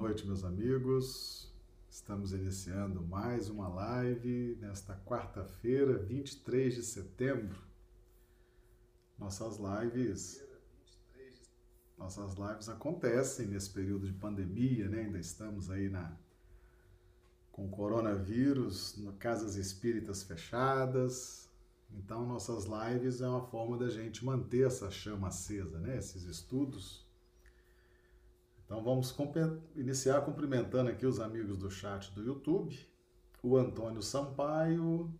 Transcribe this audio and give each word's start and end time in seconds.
Noite, 0.00 0.26
meus 0.26 0.44
amigos. 0.44 1.52
Estamos 1.90 2.32
iniciando 2.32 3.02
mais 3.02 3.50
uma 3.50 3.68
live 3.68 4.56
nesta 4.58 4.94
quarta-feira, 5.04 5.98
23 5.98 6.74
de 6.74 6.82
setembro. 6.82 7.58
Nossas 9.18 9.58
lives 9.58 10.42
nossas 11.98 12.34
lives 12.34 12.70
acontecem 12.70 13.46
nesse 13.48 13.68
período 13.68 14.06
de 14.06 14.14
pandemia, 14.14 14.88
né? 14.88 15.02
Ainda 15.02 15.18
estamos 15.18 15.70
aí 15.70 15.90
na 15.90 16.16
com 17.52 17.68
coronavírus, 17.68 18.98
casas 19.18 19.56
espíritas 19.56 20.22
fechadas, 20.22 21.46
então, 21.92 22.26
nossas 22.26 22.64
lives 22.64 23.20
é 23.20 23.28
uma 23.28 23.46
forma 23.48 23.76
da 23.76 23.90
gente 23.90 24.24
manter 24.24 24.66
essa 24.66 24.90
chama 24.90 25.28
acesa, 25.28 25.78
né? 25.78 25.98
Esses 25.98 26.22
estudos. 26.22 27.04
Então, 28.70 28.84
vamos 28.84 29.12
iniciar 29.74 30.20
cumprimentando 30.20 30.90
aqui 30.90 31.04
os 31.04 31.18
amigos 31.18 31.58
do 31.58 31.68
chat 31.68 32.14
do 32.14 32.22
YouTube. 32.22 32.78
O 33.42 33.56
Antônio 33.56 34.00
Sampaio, 34.00 35.12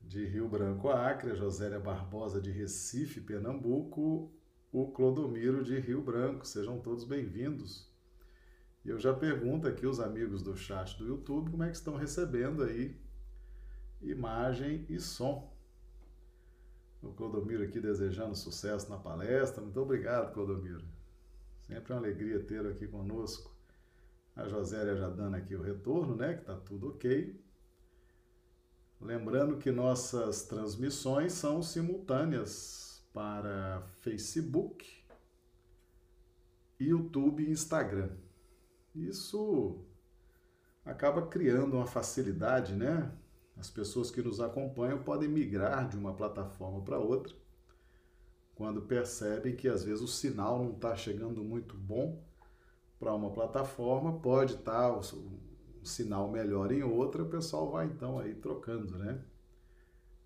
de 0.00 0.24
Rio 0.26 0.48
Branco, 0.48 0.88
Acre, 0.88 1.32
a 1.32 1.34
Josélia 1.34 1.80
Barbosa, 1.80 2.40
de 2.40 2.52
Recife, 2.52 3.20
Pernambuco, 3.20 4.30
o 4.70 4.92
Clodomiro, 4.92 5.64
de 5.64 5.80
Rio 5.80 6.00
Branco. 6.00 6.46
Sejam 6.46 6.78
todos 6.78 7.02
bem-vindos. 7.02 7.90
E 8.84 8.90
eu 8.90 9.00
já 9.00 9.12
pergunto 9.12 9.66
aqui 9.66 9.84
os 9.84 9.98
amigos 9.98 10.44
do 10.44 10.56
chat 10.56 10.96
do 10.96 11.04
YouTube 11.04 11.50
como 11.50 11.64
é 11.64 11.70
que 11.70 11.76
estão 11.76 11.96
recebendo 11.96 12.62
aí 12.62 12.96
imagem 14.00 14.86
e 14.88 15.00
som. 15.00 15.52
O 17.02 17.12
Clodomiro 17.14 17.64
aqui 17.64 17.80
desejando 17.80 18.36
sucesso 18.36 18.88
na 18.88 18.96
palestra. 18.96 19.60
Muito 19.60 19.80
obrigado, 19.80 20.32
Clodomiro. 20.32 21.01
Sempre 21.66 21.92
uma 21.92 22.00
alegria 22.00 22.42
tê-lo 22.42 22.70
aqui 22.70 22.86
conosco. 22.86 23.54
A 24.34 24.48
Josélia 24.48 24.96
já 24.96 25.08
dando 25.08 25.36
aqui 25.36 25.54
o 25.54 25.62
retorno, 25.62 26.16
né? 26.16 26.34
Que 26.34 26.44
tá 26.44 26.56
tudo 26.56 26.88
ok. 26.88 27.40
Lembrando 29.00 29.58
que 29.58 29.70
nossas 29.70 30.44
transmissões 30.44 31.32
são 31.32 31.62
simultâneas 31.62 33.04
para 33.12 33.82
Facebook, 34.00 35.04
YouTube 36.78 37.44
e 37.44 37.50
Instagram. 37.50 38.10
Isso 38.94 39.84
acaba 40.84 41.26
criando 41.26 41.74
uma 41.74 41.86
facilidade, 41.86 42.74
né? 42.74 43.12
As 43.56 43.70
pessoas 43.70 44.10
que 44.10 44.22
nos 44.22 44.40
acompanham 44.40 45.02
podem 45.02 45.28
migrar 45.28 45.88
de 45.88 45.96
uma 45.96 46.14
plataforma 46.14 46.82
para 46.82 46.98
outra 46.98 47.41
quando 48.62 48.80
percebem 48.80 49.56
que 49.56 49.66
às 49.66 49.82
vezes 49.82 50.00
o 50.00 50.06
sinal 50.06 50.62
não 50.62 50.70
está 50.70 50.94
chegando 50.94 51.42
muito 51.42 51.76
bom 51.76 52.22
para 52.96 53.12
uma 53.12 53.32
plataforma, 53.32 54.20
pode 54.20 54.54
estar 54.54 54.88
tá, 54.88 54.96
um 54.96 55.84
sinal 55.84 56.30
melhor 56.30 56.70
em 56.70 56.84
outra, 56.84 57.24
o 57.24 57.28
pessoal 57.28 57.72
vai 57.72 57.86
então 57.86 58.20
aí 58.20 58.36
trocando, 58.36 58.96
né? 58.96 59.20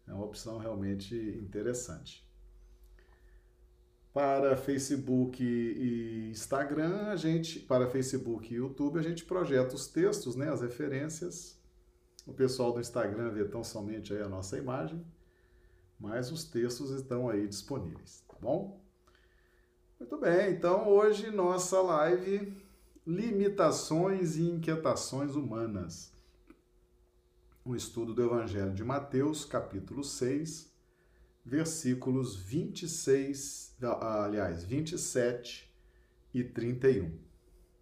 É 0.07 0.13
uma 0.13 0.27
opção 0.27 0.59
realmente 0.59 1.17
interessante. 1.43 2.31
Para 4.13 4.55
Facebook 4.55 5.43
e 5.43 6.29
Instagram, 6.29 7.07
a 7.07 7.17
gente, 7.17 7.59
para 7.61 7.89
Facebook 7.89 8.53
e 8.53 8.59
YouTube, 8.59 8.99
a 8.99 9.03
gente 9.03 9.25
projeta 9.25 9.75
os 9.75 9.87
textos, 9.87 10.37
né, 10.37 10.53
as 10.53 10.61
referências 10.61 11.59
o 12.27 12.35
pessoal 12.35 12.71
do 12.71 12.81
Instagram 12.81 13.31
vê 13.31 13.47
tão 13.47 13.65
somente 13.65 14.13
aí 14.13 14.21
a 14.21 14.29
nossa 14.29 14.59
imagem, 14.59 15.03
mas 15.99 16.31
os 16.31 16.45
textos 16.45 16.91
estão 16.91 17.31
aí 17.31 17.49
disponíveis, 17.49 18.26
tá 18.37 18.39
bom? 18.41 18.81
Muito 19.99 20.19
bem, 20.19 20.53
então 20.53 20.89
hoje 20.89 21.31
nossa 21.31 21.81
live 21.81 22.53
Limitações 23.07 24.37
e 24.37 24.43
Inquietações 24.43 25.35
Humanas. 25.35 26.13
Um 27.65 27.75
estudo 27.75 28.13
do 28.13 28.23
Evangelho 28.23 28.75
de 28.75 28.85
Mateus, 28.85 29.45
capítulo 29.45 30.05
6, 30.05 30.73
versículos 31.45 32.37
26, 32.37 33.77
aliás, 34.01 34.65
27 34.65 35.73
e 36.35 36.45
31. 36.45 37.19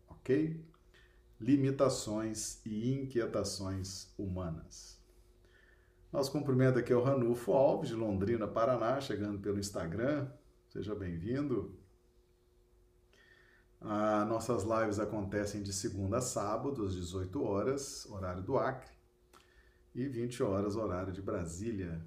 Ok? 0.09 0.65
limitações 1.41 2.61
e 2.65 2.93
inquietações 2.95 4.13
humanas. 4.19 4.99
Nosso 6.13 6.31
cumprimento 6.31 6.79
aqui 6.79 6.93
é 6.93 6.97
o 6.97 7.03
Ranulfo 7.03 7.53
Alves, 7.53 7.89
de 7.89 7.95
Londrina, 7.95 8.47
Paraná, 8.47 9.01
chegando 9.01 9.41
pelo 9.41 9.59
Instagram. 9.59 10.29
Seja 10.75 10.93
bem-vindo. 10.93 11.73
Ah, 13.81 14.25
nossas 14.25 14.65
lives 14.65 14.99
acontecem 14.99 15.63
de 15.63 15.73
segunda 15.73 16.17
a 16.17 16.21
sábado, 16.21 16.85
às 16.85 16.95
18 16.95 17.45
horas, 17.45 18.11
horário 18.11 18.43
do 18.43 18.59
Acre, 18.59 18.91
e 19.95 20.09
20 20.09 20.43
horas, 20.43 20.75
horário 20.75 21.13
de 21.13 21.23
Brasília. 21.23 22.05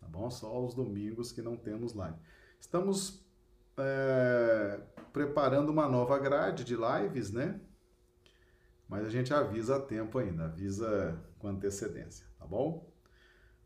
Tá 0.00 0.08
bom? 0.08 0.28
Só 0.28 0.60
os 0.66 0.74
domingos 0.74 1.30
que 1.30 1.40
não 1.40 1.56
temos 1.56 1.94
live. 1.94 2.18
Estamos 2.58 3.24
é, 3.76 4.80
preparando 5.12 5.70
uma 5.70 5.88
nova 5.88 6.18
grade 6.18 6.64
de 6.64 6.74
lives, 6.74 7.30
né? 7.30 7.60
mas 8.88 9.06
a 9.06 9.08
gente 9.08 9.32
avisa 9.32 9.76
a 9.76 9.80
tempo 9.80 10.18
ainda, 10.18 10.46
avisa 10.46 11.16
com 11.38 11.46
antecedência, 11.46 12.26
tá 12.36 12.44
bom? 12.44 12.89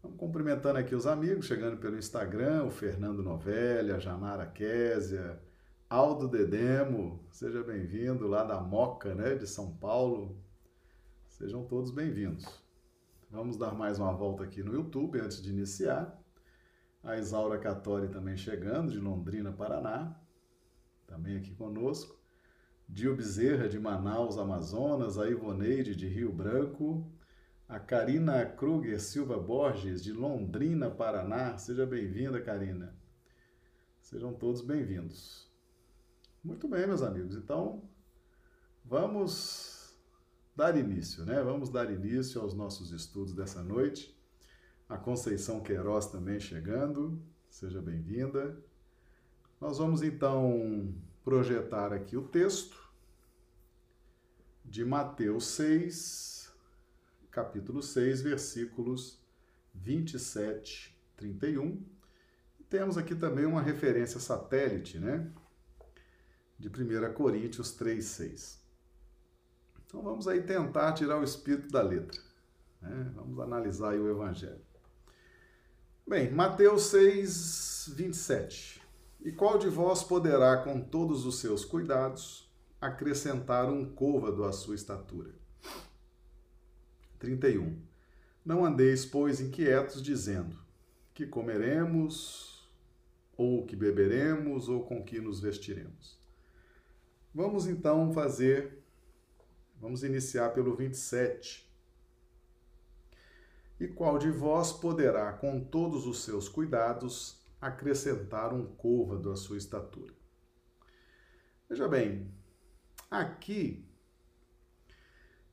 Vamos 0.05 0.19
cumprimentando 0.19 0.79
aqui 0.79 0.95
os 0.95 1.07
amigos, 1.07 1.47
chegando 1.47 1.79
pelo 1.79 1.97
Instagram, 1.97 2.65
o 2.65 2.71
Fernando 2.71 3.23
Novelli, 3.23 3.91
a 3.91 3.99
Janara 3.99 4.45
Késia, 4.45 5.41
Aldo 5.89 6.29
Dedemo, 6.29 7.27
seja 7.31 7.63
bem-vindo 7.63 8.29
lá 8.29 8.45
da 8.45 8.61
Moca, 8.61 9.15
né, 9.15 9.35
de 9.35 9.47
São 9.47 9.75
Paulo. 9.79 10.39
Sejam 11.31 11.65
todos 11.65 11.91
bem-vindos. 11.91 12.45
Vamos 13.31 13.57
dar 13.57 13.75
mais 13.75 13.99
uma 13.99 14.13
volta 14.13 14.45
aqui 14.45 14.63
no 14.63 14.75
YouTube 14.75 15.19
antes 15.19 15.43
de 15.43 15.49
iniciar. 15.49 16.23
A 17.03 17.17
Isaura 17.17 17.59
Catori 17.59 18.09
também 18.09 18.37
chegando, 18.37 18.93
de 18.93 18.99
Londrina, 18.99 19.53
Paraná, 19.53 20.21
também 21.07 21.39
aqui 21.39 21.55
conosco. 21.55 22.21
Dio 22.87 23.17
Bezerra, 23.17 23.71
de 23.71 23.81
Manaus, 23.81 24.37
Amazonas, 24.37 25.17
a 25.17 25.31
Ivoneide, 25.31 25.97
de 25.97 26.07
Rio 26.07 26.31
Branco, 26.31 27.11
a 27.69 27.79
Karina 27.79 28.45
Kruger 28.45 29.01
Silva 29.01 29.39
Borges, 29.39 30.03
de 30.03 30.13
Londrina, 30.13 30.91
Paraná. 30.91 31.57
Seja 31.57 31.87
bem-vinda, 31.87 32.41
Karina. 32.41 32.95
Sejam 34.01 34.35
todos 34.35 34.61
bem-vindos. 34.61 35.51
Muito 36.43 36.69
bem, 36.69 36.87
meus 36.87 37.03
amigos. 37.03 37.35
Então, 37.35 37.83
vamos 38.85 39.95
dar 40.55 40.77
início, 40.77 41.25
né? 41.25 41.43
Vamos 41.43 41.71
dar 41.71 41.91
início 41.91 42.41
aos 42.41 42.53
nossos 42.53 42.93
estudos 42.93 43.33
dessa 43.33 43.63
noite. 43.63 44.15
A 44.89 44.99
Conceição 44.99 45.63
Queiroz 45.63 46.07
também 46.07 46.39
chegando. 46.39 47.21
Seja 47.49 47.81
bem-vinda. 47.81 48.63
Nós 49.59 49.79
vamos 49.79 50.03
então 50.03 50.95
projetar 51.25 51.93
aqui 51.95 52.17
o 52.17 52.29
texto 52.29 52.93
de 54.63 54.85
Mateus 54.85 55.47
6, 55.47 56.34
capítulo 57.35 57.83
6, 57.83 58.23
versículos 58.23 59.21
27, 59.75 60.97
31. 61.17 61.85
E 62.61 62.63
temos 62.63 62.97
aqui 62.97 63.13
também 63.13 63.45
uma 63.45 63.61
referência 63.61 64.21
satélite, 64.21 65.01
né? 65.01 65.29
De 66.57 66.69
1 66.69 67.13
Coríntios 67.13 67.73
3, 67.73 68.05
6. 68.05 68.65
Então 69.85 70.01
vamos 70.01 70.29
aí 70.29 70.43
tentar 70.43 70.93
tirar 70.93 71.19
o 71.19 71.25
espírito 71.25 71.69
da 71.71 71.83
letra. 71.83 72.21
Né? 72.81 73.13
Vamos 73.17 73.41
analisar 73.41 73.91
aí 73.91 73.99
o 73.99 74.09
Evangelho. 74.09 74.63
Bem, 76.07 76.31
Mateus 76.31 76.85
6, 76.85 77.95
27. 77.97 78.81
E 79.23 79.33
qual 79.33 79.59
de 79.59 79.69
vós 79.69 80.05
poderá, 80.05 80.59
com 80.59 80.81
todos 80.81 81.27
os 81.27 81.41
seus 81.41 81.65
cuidados, 81.65 82.49
acrescentar 82.81 83.69
um 83.69 83.93
côvado 83.93 84.45
à 84.45 84.53
sua 84.53 84.77
estatura? 84.77 85.44
31. 87.19 87.79
Não 88.45 88.65
andeis, 88.65 89.05
pois, 89.07 89.41
inquietos, 89.41 90.03
dizendo: 90.03 90.57
que 91.15 91.27
comeremos, 91.27 92.69
ou 93.37 93.65
que 93.65 93.77
beberemos, 93.77 94.69
ou 94.69 94.85
com 94.85 95.03
que 95.03 95.21
nos 95.21 95.41
vestiremos. 95.41 96.19
Vamos 97.35 97.67
então 97.67 98.13
fazer, 98.13 98.79
vamos 99.81 100.03
iniciar 100.03 100.51
pelo 100.51 100.75
27. 100.77 101.69
E 103.81 103.89
qual 103.89 104.19
de 104.19 104.31
vós 104.31 104.73
poderá, 104.73 105.33
com 105.33 105.59
todos 105.59 106.07
os 106.07 106.23
seus 106.23 106.49
cuidados, 106.49 107.43
acrescentar 107.61 108.53
um 108.53 108.67
côvado 108.67 109.33
à 109.33 109.37
sua 109.37 109.57
estatura. 109.57 110.13
Veja 111.69 111.89
bem, 111.89 112.31
aqui 113.11 113.85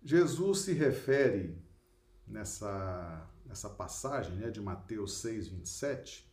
Jesus 0.03 0.59
se 0.59 0.73
refere 0.73 1.57
nessa, 2.27 3.29
nessa 3.45 3.69
passagem 3.69 4.35
né, 4.35 4.49
de 4.49 4.59
Mateus 4.59 5.19
6, 5.19 5.47
27, 5.49 6.31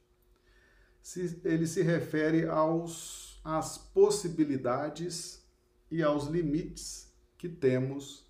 se, 1.02 1.40
ele 1.44 1.66
se 1.66 1.82
refere 1.82 2.46
aos, 2.46 3.40
às 3.44 3.78
possibilidades 3.78 5.42
e 5.90 6.02
aos 6.02 6.26
limites 6.26 7.12
que 7.36 7.48
temos 7.48 8.26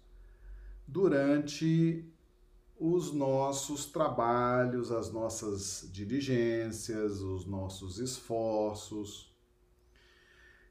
durante 0.86 2.04
os 2.78 3.12
nossos 3.12 3.86
trabalhos, 3.86 4.92
as 4.92 5.10
nossas 5.12 5.88
diligências, 5.92 7.20
os 7.20 7.44
nossos 7.44 7.98
esforços. 7.98 9.34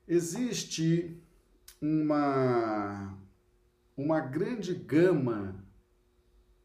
Existe 0.08 1.22
uma, 1.82 3.18
uma 3.98 4.20
grande 4.20 4.76
gama 4.76 5.66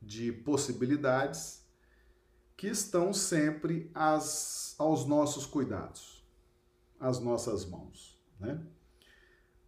de 0.01 0.31
possibilidades 0.31 1.67
que 2.55 2.67
estão 2.67 3.11
sempre 3.15 3.91
às, 3.95 4.75
aos 4.79 5.07
nossos 5.07 5.47
cuidados, 5.47 6.23
às 7.01 7.19
nossas 7.19 7.65
mãos. 7.65 8.23
Né? 8.39 8.63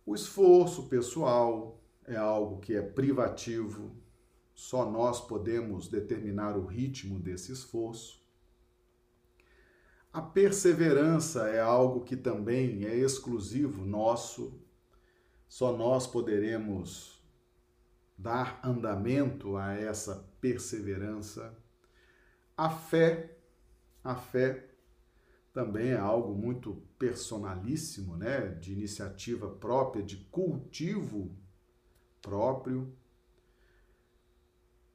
O 0.05 0.14
esforço 0.14 0.88
pessoal 0.88 1.82
é 2.05 2.16
algo 2.16 2.61
que 2.61 2.75
é 2.75 2.82
privativo, 2.82 3.96
só 4.55 4.88
nós 4.88 5.20
podemos 5.26 5.88
determinar 5.88 6.58
o 6.58 6.67
ritmo 6.67 7.19
desse 7.19 7.50
esforço. 7.50 8.22
A 10.12 10.20
perseverança 10.20 11.49
é 11.49 11.60
algo 11.60 12.05
que 12.05 12.17
também 12.17 12.84
é 12.84 12.94
exclusivo 12.94 13.84
nosso, 13.84 14.60
só 15.49 15.76
nós 15.76 16.06
poderemos 16.06 17.13
dar 18.16 18.61
andamento 18.64 19.56
a 19.56 19.75
essa 19.75 20.28
perseverança. 20.40 21.56
A 22.56 22.70
fé, 22.70 23.37
a 24.02 24.14
fé 24.14 24.69
também 25.52 25.90
é 25.90 25.96
algo 25.96 26.34
muito 26.34 26.82
personalíssimo, 26.99 28.16
né? 28.16 28.49
De 28.49 28.72
iniciativa 28.72 29.49
própria, 29.49 30.02
de 30.02 30.16
cultivo 30.16 31.31
próprio. 32.20 32.93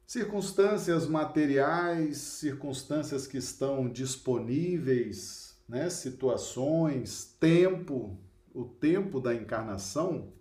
Circunstâncias 0.06 1.08
materiais, 1.08 2.18
circunstâncias 2.18 3.28
que 3.28 3.38
estão 3.38 3.90
disponíveis, 3.90 5.58
né? 5.68 5.90
Situações, 5.90 7.36
tempo, 7.40 8.20
o 8.54 8.66
tempo 8.66 9.22
da 9.22 9.34
encarnação 9.34 10.34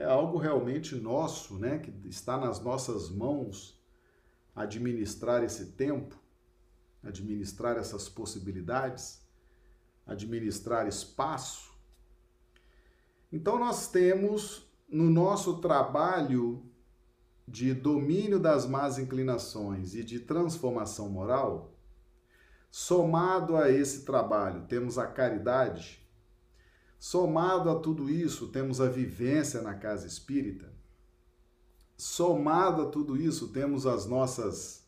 é 0.00 0.04
algo 0.06 0.38
realmente 0.38 0.94
nosso, 0.94 1.58
né? 1.58 1.78
Que 1.78 1.92
está 2.08 2.38
nas 2.38 2.58
nossas 2.58 3.10
mãos 3.10 3.78
administrar 4.56 5.44
esse 5.44 5.72
tempo, 5.72 6.18
administrar 7.02 7.76
essas 7.76 8.08
possibilidades, 8.08 9.20
administrar 10.06 10.88
espaço. 10.88 11.70
Então 13.30 13.58
nós 13.58 13.88
temos 13.88 14.66
no 14.88 15.10
nosso 15.10 15.58
trabalho 15.58 16.64
de 17.46 17.74
domínio 17.74 18.40
das 18.40 18.64
más 18.64 18.98
inclinações 18.98 19.94
e 19.94 20.02
de 20.02 20.18
transformação 20.18 21.10
moral, 21.10 21.74
somado 22.70 23.54
a 23.54 23.70
esse 23.70 24.06
trabalho, 24.06 24.66
temos 24.66 24.96
a 24.96 25.06
caridade, 25.06 25.99
Somado 27.00 27.70
a 27.70 27.80
tudo 27.80 28.10
isso, 28.10 28.48
temos 28.48 28.78
a 28.78 28.86
vivência 28.86 29.62
na 29.62 29.74
casa 29.74 30.06
espírita. 30.06 30.70
Somado 31.96 32.82
a 32.82 32.90
tudo 32.90 33.16
isso, 33.16 33.48
temos 33.48 33.86
as 33.86 34.04
nossas 34.04 34.86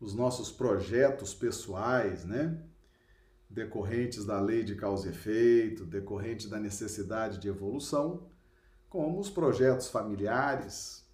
os 0.00 0.14
nossos 0.14 0.50
projetos 0.50 1.34
pessoais, 1.34 2.24
né? 2.24 2.62
Decorrentes 3.50 4.24
da 4.24 4.40
lei 4.40 4.62
de 4.62 4.76
causa 4.76 5.08
e 5.08 5.10
efeito, 5.10 5.84
decorrentes 5.84 6.48
da 6.48 6.60
necessidade 6.60 7.38
de 7.38 7.48
evolução, 7.48 8.30
como 8.88 9.18
os 9.18 9.28
projetos 9.28 9.88
familiares, 9.88 11.04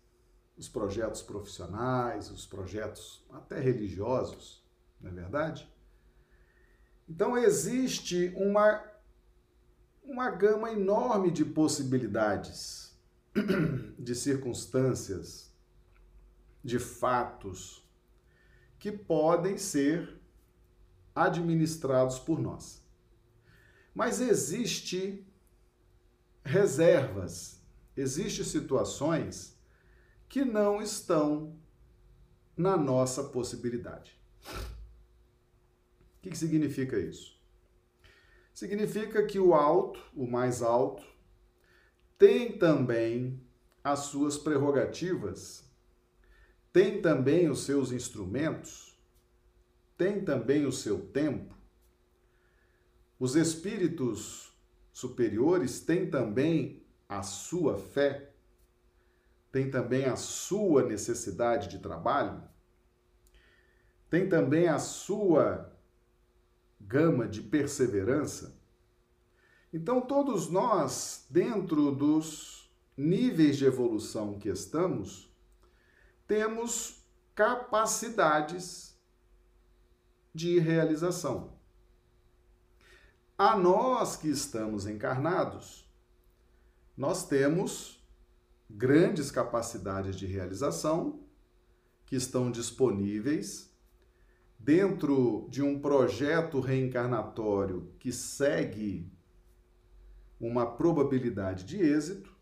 os 0.54 0.68
projetos 0.68 1.22
profissionais, 1.22 2.30
os 2.30 2.46
projetos 2.46 3.26
até 3.32 3.58
religiosos, 3.58 4.62
não 5.00 5.10
é 5.10 5.14
verdade? 5.14 5.66
Então 7.08 7.38
existe 7.38 8.34
uma 8.36 8.95
uma 10.06 10.30
gama 10.30 10.70
enorme 10.70 11.30
de 11.30 11.44
possibilidades, 11.44 12.96
de 13.98 14.14
circunstâncias, 14.14 15.52
de 16.62 16.78
fatos 16.78 17.84
que 18.78 18.92
podem 18.92 19.58
ser 19.58 20.20
administrados 21.14 22.18
por 22.18 22.40
nós. 22.40 22.82
Mas 23.94 24.20
existe 24.20 25.26
reservas, 26.44 27.60
existem 27.96 28.44
situações 28.44 29.58
que 30.28 30.44
não 30.44 30.80
estão 30.80 31.56
na 32.56 32.76
nossa 32.76 33.24
possibilidade. 33.24 34.18
O 34.44 36.22
que, 36.22 36.30
que 36.30 36.38
significa 36.38 36.98
isso? 36.98 37.35
Significa 38.56 39.22
que 39.22 39.38
o 39.38 39.52
alto, 39.52 40.00
o 40.14 40.26
mais 40.26 40.62
alto, 40.62 41.04
tem 42.16 42.56
também 42.56 43.38
as 43.84 43.98
suas 44.06 44.38
prerrogativas, 44.38 45.70
tem 46.72 47.02
também 47.02 47.50
os 47.50 47.64
seus 47.64 47.92
instrumentos, 47.92 48.98
tem 49.98 50.24
também 50.24 50.64
o 50.64 50.72
seu 50.72 51.06
tempo. 51.06 51.54
Os 53.18 53.36
espíritos 53.36 54.50
superiores 54.90 55.80
têm 55.80 56.08
também 56.08 56.82
a 57.06 57.22
sua 57.22 57.76
fé, 57.76 58.32
tem 59.52 59.70
também 59.70 60.06
a 60.06 60.16
sua 60.16 60.82
necessidade 60.82 61.68
de 61.68 61.78
trabalho, 61.78 62.42
tem 64.08 64.26
também 64.26 64.66
a 64.66 64.78
sua 64.78 65.75
gama 66.86 67.26
de 67.26 67.42
perseverança. 67.42 68.56
Então, 69.72 70.00
todos 70.00 70.48
nós, 70.48 71.26
dentro 71.28 71.90
dos 71.90 72.70
níveis 72.96 73.58
de 73.58 73.64
evolução 73.64 74.38
que 74.38 74.48
estamos, 74.48 75.30
temos 76.26 77.04
capacidades 77.34 78.96
de 80.34 80.58
realização. 80.58 81.56
A 83.36 83.56
nós 83.56 84.16
que 84.16 84.28
estamos 84.28 84.86
encarnados, 84.86 85.86
nós 86.96 87.26
temos 87.26 88.02
grandes 88.68 89.30
capacidades 89.30 90.16
de 90.16 90.26
realização 90.26 91.20
que 92.06 92.16
estão 92.16 92.50
disponíveis 92.50 93.70
dentro 94.66 95.46
de 95.48 95.62
um 95.62 95.78
projeto 95.78 96.58
reencarnatório 96.58 97.88
que 98.00 98.10
segue 98.10 99.08
uma 100.40 100.66
probabilidade 100.66 101.62
de 101.62 101.80
êxito, 101.80 102.34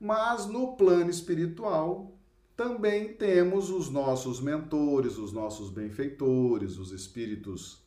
mas 0.00 0.46
no 0.46 0.76
plano 0.76 1.08
espiritual 1.08 2.18
também 2.56 3.14
temos 3.14 3.70
os 3.70 3.88
nossos 3.88 4.40
mentores, 4.40 5.16
os 5.16 5.32
nossos 5.32 5.70
benfeitores, 5.70 6.76
os 6.76 6.90
espíritos 6.90 7.86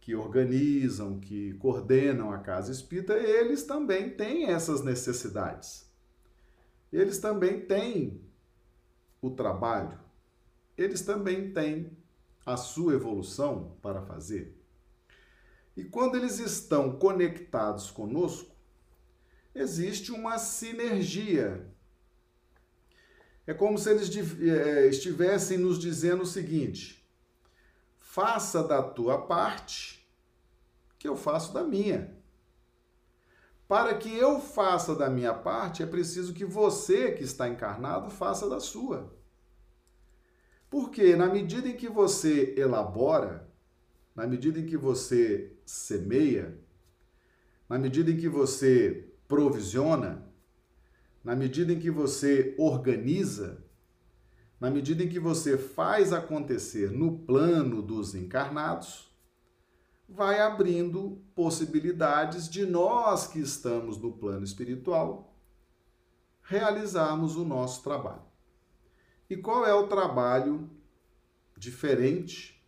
que 0.00 0.14
organizam, 0.14 1.18
que 1.18 1.54
coordenam 1.54 2.30
a 2.30 2.38
casa 2.38 2.70
espírita, 2.70 3.14
eles 3.14 3.64
também 3.64 4.08
têm 4.08 4.44
essas 4.44 4.84
necessidades. 4.84 5.84
Eles 6.92 7.18
também 7.18 7.60
têm 7.66 8.20
o 9.20 9.30
trabalho, 9.30 9.98
eles 10.78 11.02
também 11.02 11.52
têm 11.52 11.98
a 12.44 12.56
sua 12.56 12.94
evolução 12.94 13.76
para 13.82 14.02
fazer. 14.02 14.58
E 15.76 15.84
quando 15.84 16.16
eles 16.16 16.38
estão 16.38 16.98
conectados 16.98 17.90
conosco, 17.90 18.54
existe 19.54 20.12
uma 20.12 20.38
sinergia. 20.38 21.70
É 23.46 23.54
como 23.54 23.78
se 23.78 23.90
eles 23.90 24.10
é, 24.40 24.86
estivessem 24.86 25.58
nos 25.58 25.78
dizendo 25.78 26.22
o 26.22 26.26
seguinte: 26.26 27.08
faça 27.98 28.62
da 28.62 28.82
tua 28.82 29.26
parte, 29.26 30.06
que 30.98 31.08
eu 31.08 31.16
faço 31.16 31.52
da 31.52 31.62
minha. 31.62 32.18
Para 33.66 33.94
que 33.94 34.12
eu 34.12 34.40
faça 34.40 34.96
da 34.96 35.08
minha 35.08 35.32
parte, 35.32 35.82
é 35.82 35.86
preciso 35.86 36.34
que 36.34 36.44
você 36.44 37.12
que 37.12 37.22
está 37.22 37.48
encarnado 37.48 38.10
faça 38.10 38.48
da 38.48 38.58
sua. 38.58 39.14
Porque 40.70 41.16
na 41.16 41.26
medida 41.26 41.68
em 41.68 41.76
que 41.76 41.88
você 41.88 42.54
elabora, 42.56 43.50
na 44.14 44.24
medida 44.24 44.60
em 44.60 44.66
que 44.66 44.76
você 44.76 45.52
semeia, 45.66 46.56
na 47.68 47.76
medida 47.76 48.10
em 48.10 48.16
que 48.16 48.28
você 48.28 49.12
provisiona, 49.26 50.24
na 51.24 51.34
medida 51.34 51.72
em 51.72 51.80
que 51.80 51.90
você 51.90 52.54
organiza, 52.56 53.64
na 54.60 54.70
medida 54.70 55.02
em 55.02 55.08
que 55.08 55.18
você 55.18 55.58
faz 55.58 56.12
acontecer 56.12 56.90
no 56.92 57.18
plano 57.18 57.82
dos 57.82 58.14
encarnados, 58.14 59.10
vai 60.08 60.40
abrindo 60.40 61.22
possibilidades 61.34 62.48
de 62.48 62.64
nós 62.64 63.26
que 63.26 63.40
estamos 63.40 63.96
no 63.98 64.12
plano 64.12 64.44
espiritual 64.44 65.34
realizarmos 66.42 67.36
o 67.36 67.44
nosso 67.44 67.82
trabalho. 67.82 68.29
E 69.30 69.36
qual 69.36 69.64
é 69.64 69.72
o 69.72 69.86
trabalho 69.86 70.68
diferente 71.56 72.60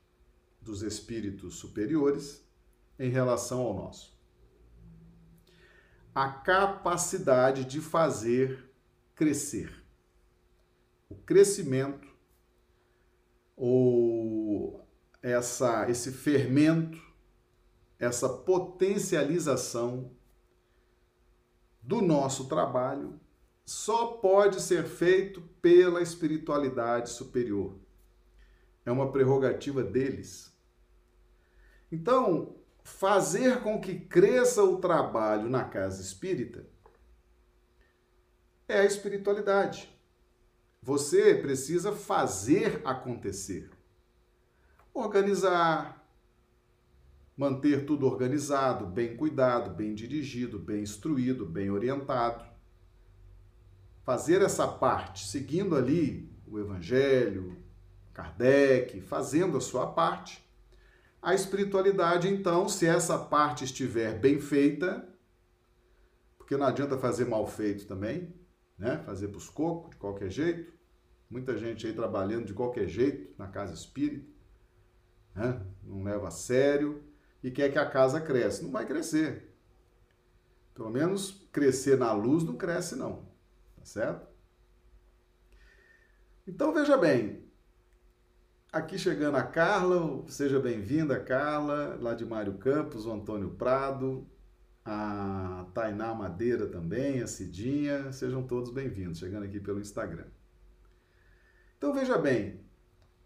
dos 0.60 0.82
espíritos 0.82 1.56
superiores 1.56 2.48
em 2.96 3.10
relação 3.10 3.62
ao 3.62 3.74
nosso? 3.74 4.16
A 6.14 6.28
capacidade 6.28 7.64
de 7.64 7.80
fazer 7.80 8.70
crescer. 9.12 9.84
O 11.08 11.16
crescimento 11.16 12.06
ou 13.56 14.86
essa 15.20 15.90
esse 15.90 16.12
fermento, 16.12 17.02
essa 17.98 18.28
potencialização 18.28 20.12
do 21.82 22.00
nosso 22.00 22.48
trabalho 22.48 23.18
só 23.64 24.08
pode 24.08 24.60
ser 24.60 24.84
feito 24.84 25.40
pela 25.60 26.02
espiritualidade 26.02 27.10
superior. 27.10 27.78
É 28.84 28.90
uma 28.90 29.12
prerrogativa 29.12 29.82
deles. 29.82 30.52
Então, 31.90 32.56
fazer 32.82 33.60
com 33.62 33.80
que 33.80 33.98
cresça 34.00 34.62
o 34.64 34.78
trabalho 34.78 35.48
na 35.48 35.64
casa 35.64 36.02
espírita 36.02 36.66
é 38.66 38.80
a 38.80 38.84
espiritualidade. 38.84 39.88
Você 40.80 41.34
precisa 41.34 41.92
fazer 41.92 42.80
acontecer. 42.84 43.70
Organizar, 44.92 46.04
manter 47.36 47.86
tudo 47.86 48.06
organizado, 48.06 48.86
bem 48.86 49.16
cuidado, 49.16 49.70
bem 49.70 49.94
dirigido, 49.94 50.58
bem 50.58 50.82
instruído, 50.82 51.46
bem 51.46 51.70
orientado. 51.70 52.51
Fazer 54.04 54.42
essa 54.42 54.66
parte, 54.66 55.26
seguindo 55.26 55.76
ali 55.76 56.30
o 56.46 56.58
Evangelho, 56.58 57.56
Kardec, 58.12 59.00
fazendo 59.00 59.56
a 59.56 59.60
sua 59.60 59.86
parte. 59.86 60.42
A 61.20 61.34
espiritualidade, 61.34 62.28
então, 62.28 62.68
se 62.68 62.86
essa 62.86 63.16
parte 63.16 63.64
estiver 63.64 64.18
bem 64.18 64.40
feita, 64.40 65.08
porque 66.36 66.56
não 66.56 66.66
adianta 66.66 66.98
fazer 66.98 67.24
mal 67.24 67.46
feito 67.46 67.86
também, 67.86 68.34
né? 68.76 69.00
Fazer 69.06 69.28
para 69.28 69.38
os 69.38 69.48
cocos, 69.48 69.90
de 69.90 69.96
qualquer 69.96 70.28
jeito. 70.28 70.72
Muita 71.30 71.56
gente 71.56 71.86
aí 71.86 71.92
trabalhando 71.92 72.46
de 72.46 72.52
qualquer 72.52 72.88
jeito 72.88 73.32
na 73.38 73.46
casa 73.46 73.72
espírita, 73.72 74.28
né? 75.34 75.64
Não 75.82 76.02
leva 76.02 76.28
a 76.28 76.32
sério 76.32 77.02
e 77.42 77.50
quer 77.50 77.70
que 77.70 77.78
a 77.78 77.88
casa 77.88 78.20
cresça. 78.20 78.62
Não 78.62 78.70
vai 78.70 78.84
crescer. 78.84 79.56
Pelo 80.74 80.90
menos 80.90 81.48
crescer 81.52 81.96
na 81.96 82.12
luz 82.12 82.42
não 82.42 82.56
cresce, 82.56 82.96
não. 82.96 83.31
Tá 83.82 83.86
certo? 83.86 84.28
Então 86.46 86.72
veja 86.72 86.96
bem. 86.96 87.42
Aqui 88.72 88.96
chegando 88.96 89.36
a 89.36 89.42
Carla, 89.42 90.24
seja 90.28 90.60
bem-vinda, 90.60 91.18
Carla, 91.18 91.98
lá 92.00 92.14
de 92.14 92.24
Mário 92.24 92.56
Campos, 92.58 93.06
o 93.06 93.12
Antônio 93.12 93.50
Prado, 93.50 94.24
a 94.84 95.66
Tainá 95.74 96.14
Madeira 96.14 96.68
também, 96.68 97.22
a 97.22 97.26
Cidinha, 97.26 98.12
sejam 98.12 98.46
todos 98.46 98.70
bem-vindos, 98.70 99.18
chegando 99.18 99.46
aqui 99.46 99.58
pelo 99.58 99.80
Instagram. 99.80 100.26
Então 101.76 101.92
veja 101.92 102.16
bem, 102.16 102.64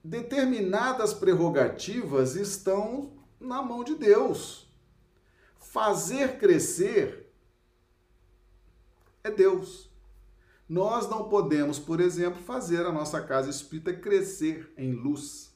determinadas 0.03 1.13
prerrogativas 1.13 2.35
estão 2.35 3.15
na 3.39 3.63
mão 3.63 3.85
de 3.85 3.95
Deus. 3.95 4.73
Fazer 5.59 6.39
crescer 6.39 7.31
é 9.23 9.31
Deus. 9.31 9.86
Nós 10.69 11.09
não 11.09 11.29
podemos, 11.29 11.79
por 11.79 12.01
exemplo, 12.01 12.43
fazer 12.43 12.85
a 12.85 12.93
nossa 12.93 13.21
casa 13.21 13.49
espírita 13.49 13.93
crescer 13.93 14.73
em 14.77 14.93
luz. 14.93 15.55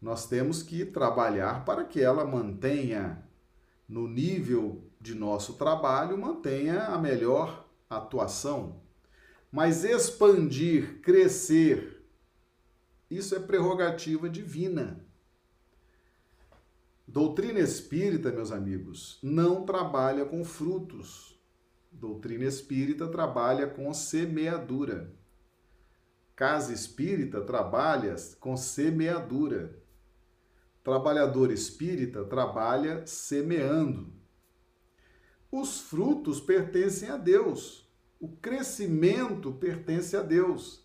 Nós 0.00 0.26
temos 0.26 0.62
que 0.62 0.84
trabalhar 0.84 1.64
para 1.64 1.84
que 1.84 2.00
ela 2.00 2.24
mantenha, 2.24 3.22
no 3.88 4.08
nível 4.08 4.90
de 5.00 5.14
nosso 5.14 5.54
trabalho, 5.54 6.16
mantenha 6.16 6.86
a 6.86 6.98
melhor 6.98 7.68
atuação. 7.90 8.80
Mas 9.50 9.84
expandir, 9.84 11.00
crescer, 11.02 12.02
isso 13.10 13.34
é 13.34 13.38
prerrogativa 13.38 14.30
divina. 14.30 15.04
Doutrina 17.06 17.60
espírita, 17.60 18.32
meus 18.32 18.50
amigos, 18.50 19.18
não 19.22 19.66
trabalha 19.66 20.24
com 20.24 20.42
frutos. 20.42 21.31
Doutrina 22.02 22.46
espírita 22.46 23.06
trabalha 23.06 23.64
com 23.68 23.94
semeadura. 23.94 25.14
Casa 26.34 26.72
espírita 26.72 27.40
trabalha 27.42 28.16
com 28.40 28.56
semeadura. 28.56 29.80
Trabalhador 30.82 31.52
espírita 31.52 32.24
trabalha 32.24 33.06
semeando. 33.06 34.12
Os 35.48 35.80
frutos 35.80 36.40
pertencem 36.40 37.08
a 37.08 37.16
Deus. 37.16 37.88
O 38.18 38.28
crescimento 38.30 39.52
pertence 39.52 40.16
a 40.16 40.22
Deus. 40.22 40.84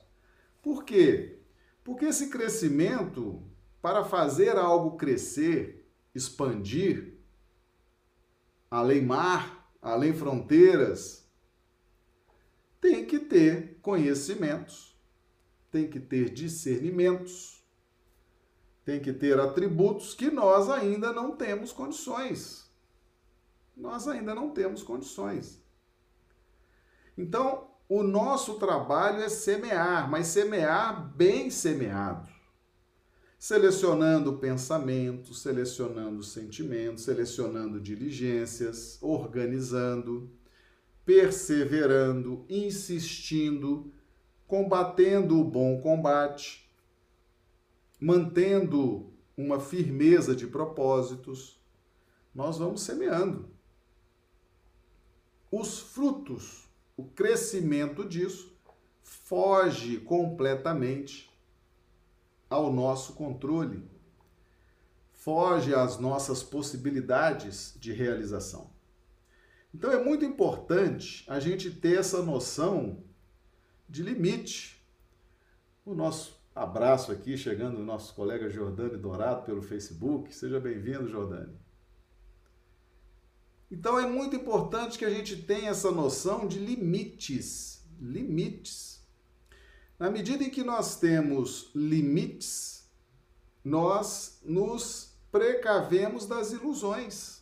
Por 0.61 0.83
quê? 0.83 1.39
Porque 1.83 2.05
esse 2.05 2.29
crescimento, 2.29 3.41
para 3.81 4.05
fazer 4.05 4.55
algo 4.55 4.97
crescer, 4.97 5.89
expandir, 6.13 7.17
além 8.69 9.03
mar, 9.03 9.56
além 9.81 10.13
fronteiras, 10.13 11.27
tem 12.79 13.05
que 13.05 13.19
ter 13.19 13.79
conhecimentos, 13.81 14.97
tem 15.71 15.89
que 15.89 15.99
ter 15.99 16.29
discernimentos, 16.29 17.65
tem 18.85 18.99
que 18.99 19.11
ter 19.11 19.39
atributos 19.39 20.13
que 20.13 20.29
nós 20.29 20.69
ainda 20.69 21.11
não 21.11 21.35
temos 21.35 21.73
condições. 21.73 22.71
Nós 23.75 24.07
ainda 24.07 24.33
não 24.33 24.51
temos 24.51 24.81
condições. 24.81 25.61
Então, 27.17 27.69
o 27.89 28.03
nosso 28.03 28.55
trabalho 28.55 29.21
é 29.21 29.29
semear, 29.29 30.09
mas 30.09 30.27
semear 30.27 31.13
bem 31.15 31.49
semeado 31.49 32.36
selecionando 33.37 34.37
pensamentos, 34.37 35.41
selecionando 35.41 36.23
sentimentos, 36.23 37.03
selecionando 37.03 37.79
diligências, 37.79 38.97
organizando, 39.01 40.29
perseverando, 41.05 42.45
insistindo, 42.49 43.93
combatendo 44.47 45.39
o 45.39 45.43
bom 45.43 45.79
combate, 45.79 46.67
mantendo 47.99 49.13
uma 49.35 49.59
firmeza 49.59 50.35
de 50.35 50.47
propósitos. 50.47 51.61
Nós 52.33 52.57
vamos 52.57 52.81
semeando. 52.81 53.49
Os 55.51 55.79
frutos, 55.79 56.67
o 56.97 57.05
crescimento 57.05 58.03
disso, 58.03 58.57
foge 59.01 59.97
completamente 59.99 61.29
ao 62.49 62.71
nosso 62.71 63.13
controle, 63.13 63.83
foge 65.11 65.73
às 65.73 65.99
nossas 65.99 66.41
possibilidades 66.43 67.75
de 67.79 67.91
realização. 67.91 68.69
Então 69.73 69.91
é 69.91 70.03
muito 70.03 70.23
importante 70.23 71.25
a 71.27 71.39
gente 71.39 71.69
ter 71.69 71.99
essa 71.99 72.21
noção 72.23 73.03
de 73.87 74.01
limite. 74.01 74.81
O 75.85 75.93
nosso 75.93 76.37
abraço 76.55 77.11
aqui, 77.11 77.37
chegando 77.37 77.77
o 77.77 77.85
nosso 77.85 78.15
colega 78.15 78.49
Jordane 78.49 78.97
Dourado 78.97 79.43
pelo 79.43 79.61
Facebook. 79.61 80.33
Seja 80.33 80.59
bem-vindo, 80.59 81.07
Jordane. 81.07 81.55
Então 83.69 83.99
é 83.99 84.07
muito 84.07 84.35
importante 84.35 84.97
que 84.97 85.05
a 85.05 85.09
gente 85.09 85.35
tenha 85.43 85.69
essa 85.69 85.91
noção 85.91 86.47
de 86.47 86.57
limites. 86.57 87.85
Limites. 87.99 88.96
Na 89.99 90.11
medida 90.11 90.43
em 90.43 90.49
que 90.49 90.63
nós 90.63 90.99
temos 90.99 91.71
limites, 91.73 92.87
nós 93.63 94.39
nos 94.43 95.17
precavemos 95.31 96.27
das 96.27 96.51
ilusões. 96.51 97.41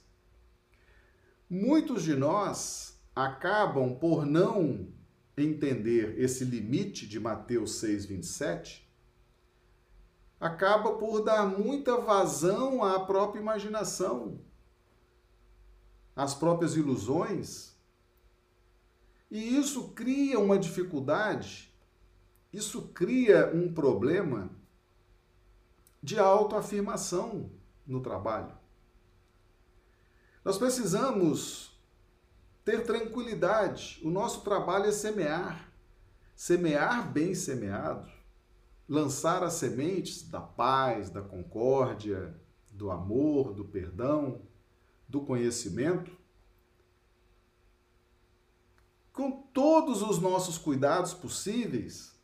Muitos 1.49 2.03
de 2.03 2.15
nós 2.15 2.97
acabam 3.13 3.93
por 3.95 4.25
não 4.25 4.87
entender 5.37 6.17
esse 6.17 6.45
limite 6.45 7.05
de 7.05 7.19
Mateus 7.19 7.71
6:27, 7.81 8.89
acaba 10.39 10.93
por 10.93 11.23
dar 11.23 11.45
muita 11.45 11.97
vazão 11.97 12.83
à 12.83 13.05
própria 13.05 13.41
imaginação, 13.41 14.39
às 16.15 16.33
próprias 16.33 16.75
ilusões. 16.75 17.75
E 19.29 19.57
isso 19.57 19.89
cria 19.89 20.39
uma 20.39 20.57
dificuldade 20.57 21.64
isso 22.55 22.89
cria 22.89 23.51
um 23.53 23.73
problema 23.73 24.49
de 26.01 26.17
autoafirmação 26.17 27.51
no 27.85 28.01
trabalho. 28.01 28.53
Nós 30.43 30.57
precisamos 30.57 31.77
ter 32.63 32.83
tranquilidade. 32.83 33.99
O 34.03 34.09
nosso 34.09 34.41
trabalho 34.41 34.85
é 34.85 34.91
semear. 34.91 35.71
Semear 36.35 37.11
bem 37.11 37.33
semeado, 37.33 38.09
lançar 38.89 39.41
as 39.41 39.53
sementes 39.53 40.29
da 40.29 40.41
paz, 40.41 41.09
da 41.09 41.21
concórdia, 41.21 42.35
do 42.69 42.91
amor, 42.91 43.53
do 43.53 43.63
perdão, 43.63 44.41
do 45.07 45.21
conhecimento, 45.21 46.11
com 49.13 49.31
todos 49.31 50.01
os 50.01 50.19
nossos 50.19 50.57
cuidados 50.57 51.13
possíveis, 51.13 52.14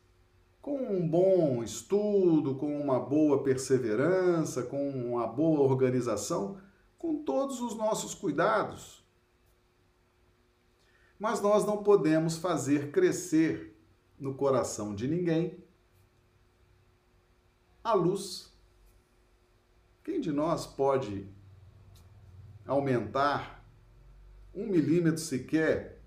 com 0.62 0.80
um 0.80 1.08
bom 1.08 1.64
estudo, 1.64 2.54
com 2.54 2.80
uma 2.80 3.00
boa 3.00 3.42
perseverança, 3.42 4.62
com 4.62 4.90
uma 4.90 5.26
boa 5.26 5.60
organização, 5.60 6.56
com 6.96 7.24
todos 7.24 7.60
os 7.60 7.74
nossos 7.76 8.14
cuidados. 8.14 9.04
Mas 11.18 11.40
nós 11.40 11.64
não 11.64 11.82
podemos 11.82 12.38
fazer 12.38 12.92
crescer 12.92 13.76
no 14.18 14.34
coração 14.34 14.94
de 14.94 15.08
ninguém 15.08 15.58
a 17.82 17.92
luz. 17.94 18.52
Quem 20.04 20.20
de 20.20 20.30
nós 20.30 20.64
pode 20.64 21.28
aumentar 22.64 23.64
um 24.54 24.66
milímetro 24.68 25.20
sequer 25.20 26.00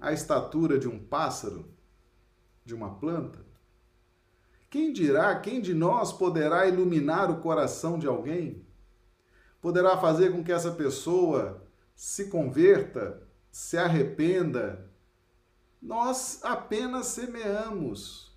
a 0.00 0.12
estatura 0.12 0.76
de 0.76 0.88
um 0.88 0.98
pássaro, 0.98 1.72
de 2.64 2.74
uma 2.74 2.96
planta? 2.96 3.43
Quem 4.74 4.92
dirá, 4.92 5.38
quem 5.38 5.60
de 5.60 5.72
nós 5.72 6.12
poderá 6.12 6.66
iluminar 6.66 7.30
o 7.30 7.40
coração 7.40 7.96
de 7.96 8.08
alguém? 8.08 8.66
Poderá 9.60 9.96
fazer 9.96 10.32
com 10.32 10.42
que 10.42 10.50
essa 10.50 10.72
pessoa 10.72 11.64
se 11.94 12.24
converta, 12.24 13.22
se 13.52 13.78
arrependa? 13.78 14.90
Nós 15.80 16.40
apenas 16.42 17.06
semeamos. 17.06 18.36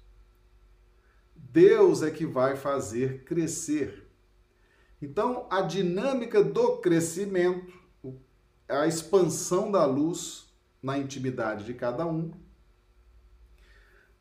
Deus 1.35 2.03
é 2.03 2.11
que 2.11 2.27
vai 2.27 2.55
fazer 2.55 3.23
crescer. 3.23 4.07
Então, 5.01 5.47
a 5.49 5.61
dinâmica 5.61 6.43
do 6.43 6.77
crescimento, 6.77 7.73
a 8.69 8.85
expansão 8.85 9.71
da 9.71 9.83
luz 9.85 10.53
na 10.83 10.99
intimidade 10.99 11.65
de 11.65 11.73
cada 11.73 12.05
um, 12.05 12.31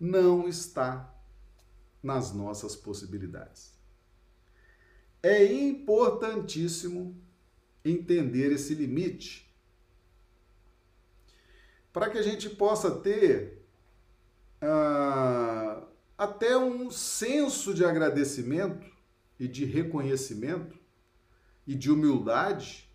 não 0.01 0.49
está 0.49 1.13
nas 2.07 2.33
nossas 2.33 2.77
possibilidades. 2.77 3.75
É 5.21 5.45
importantíssimo 5.45 7.21
entender 7.85 8.53
esse 8.53 8.75
limite 8.75 9.53
para 11.93 12.09
que 12.09 12.17
a 12.17 12.23
gente 12.23 12.49
possa 12.49 12.93
ter 12.93 13.67
ah, 14.61 15.83
até 16.17 16.57
um 16.57 16.91
senso 16.91 17.75
de 17.75 17.85
agradecimento 17.85 18.87
e 19.39 19.49
de 19.49 19.65
reconhecimento 19.65 20.79
e 21.67 21.75
de 21.75 21.91
humildade 21.91 22.89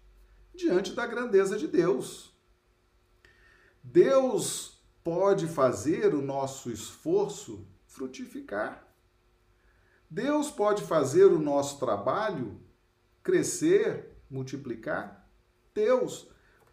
diante 0.56 0.94
da 0.94 1.06
grandeza 1.06 1.58
de 1.58 1.68
Deus. 1.68 2.34
Deus 3.84 4.82
pode 5.03 5.48
fazer 5.48 6.13
o 6.13 6.22
nosso 6.22 6.72
esforço 6.72 7.68
frutificar. 7.86 8.91
Deus 10.12 10.52
pode 10.52 10.84
fazer 10.84 11.28
o 11.28 11.40
nosso 11.40 11.80
trabalho 11.80 12.60
crescer, 13.24 14.18
multiplicar? 14.30 15.26
Deus. 15.74 16.30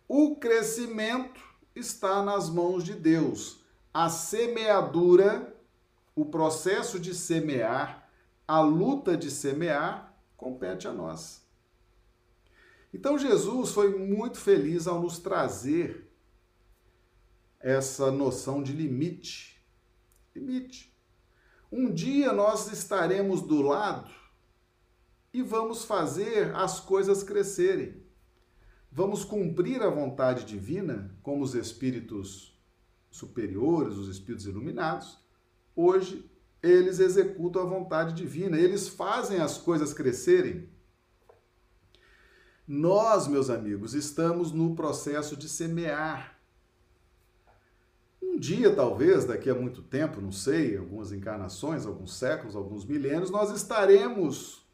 O 0.09 0.35
crescimento 0.35 1.40
está 1.72 2.20
nas 2.20 2.51
mãos 2.51 2.83
de 2.83 2.94
Deus. 2.94 3.62
A 3.94 4.09
semeadura, 4.11 5.57
o 6.16 6.24
processo 6.24 6.98
de 6.98 7.14
semear, 7.14 8.11
a 8.46 8.61
luta 8.61 9.16
de 9.16 9.31
semear, 9.31 10.20
compete 10.37 10.88
a 10.88 10.92
nós. 10.92 11.46
Então 12.92 13.16
Jesus 13.16 13.70
foi 13.70 13.96
muito 13.96 14.38
feliz 14.38 14.88
ao 14.88 15.01
nos 15.01 15.20
trazer 15.20 16.11
essa 17.61 18.11
noção 18.11 18.64
de 18.64 18.72
limite. 18.72 19.64
Limite. 20.35 20.97
Um 21.70 21.92
dia 21.92 22.33
nós 22.33 22.72
estaremos 22.72 23.42
do 23.42 23.61
lado 23.61 24.11
e 25.33 25.42
vamos 25.42 25.85
fazer 25.85 26.54
as 26.54 26.81
coisas 26.81 27.22
crescerem. 27.22 28.02
Vamos 28.90 29.22
cumprir 29.22 29.83
a 29.83 29.90
vontade 29.90 30.44
divina, 30.44 31.14
como 31.22 31.44
os 31.44 31.54
espíritos 31.54 32.59
superiores, 33.11 33.96
os 33.96 34.09
espíritos 34.09 34.46
iluminados. 34.46 35.18
Hoje, 35.76 36.28
eles 36.62 36.98
executam 36.98 37.62
a 37.62 37.66
vontade 37.66 38.14
divina, 38.14 38.59
eles 38.59 38.88
fazem 38.88 39.40
as 39.40 39.59
coisas 39.59 39.92
crescerem. 39.92 40.68
Nós, 42.66 43.28
meus 43.28 43.50
amigos, 43.50 43.94
estamos 43.94 44.52
no 44.52 44.74
processo 44.74 45.37
de 45.37 45.48
semear 45.48 46.38
um 48.20 48.38
dia, 48.38 48.74
talvez, 48.74 49.24
daqui 49.24 49.48
a 49.48 49.54
muito 49.54 49.83
tempo, 49.83 50.20
não 50.20 50.33
sei, 50.33 50.76
algumas 50.76 51.12
encarnações, 51.12 51.87
alguns 51.87 52.14
séculos, 52.14 52.57
alguns 52.57 52.85
milênios, 52.85 53.31
nós 53.31 53.50
estaremos 53.50 54.66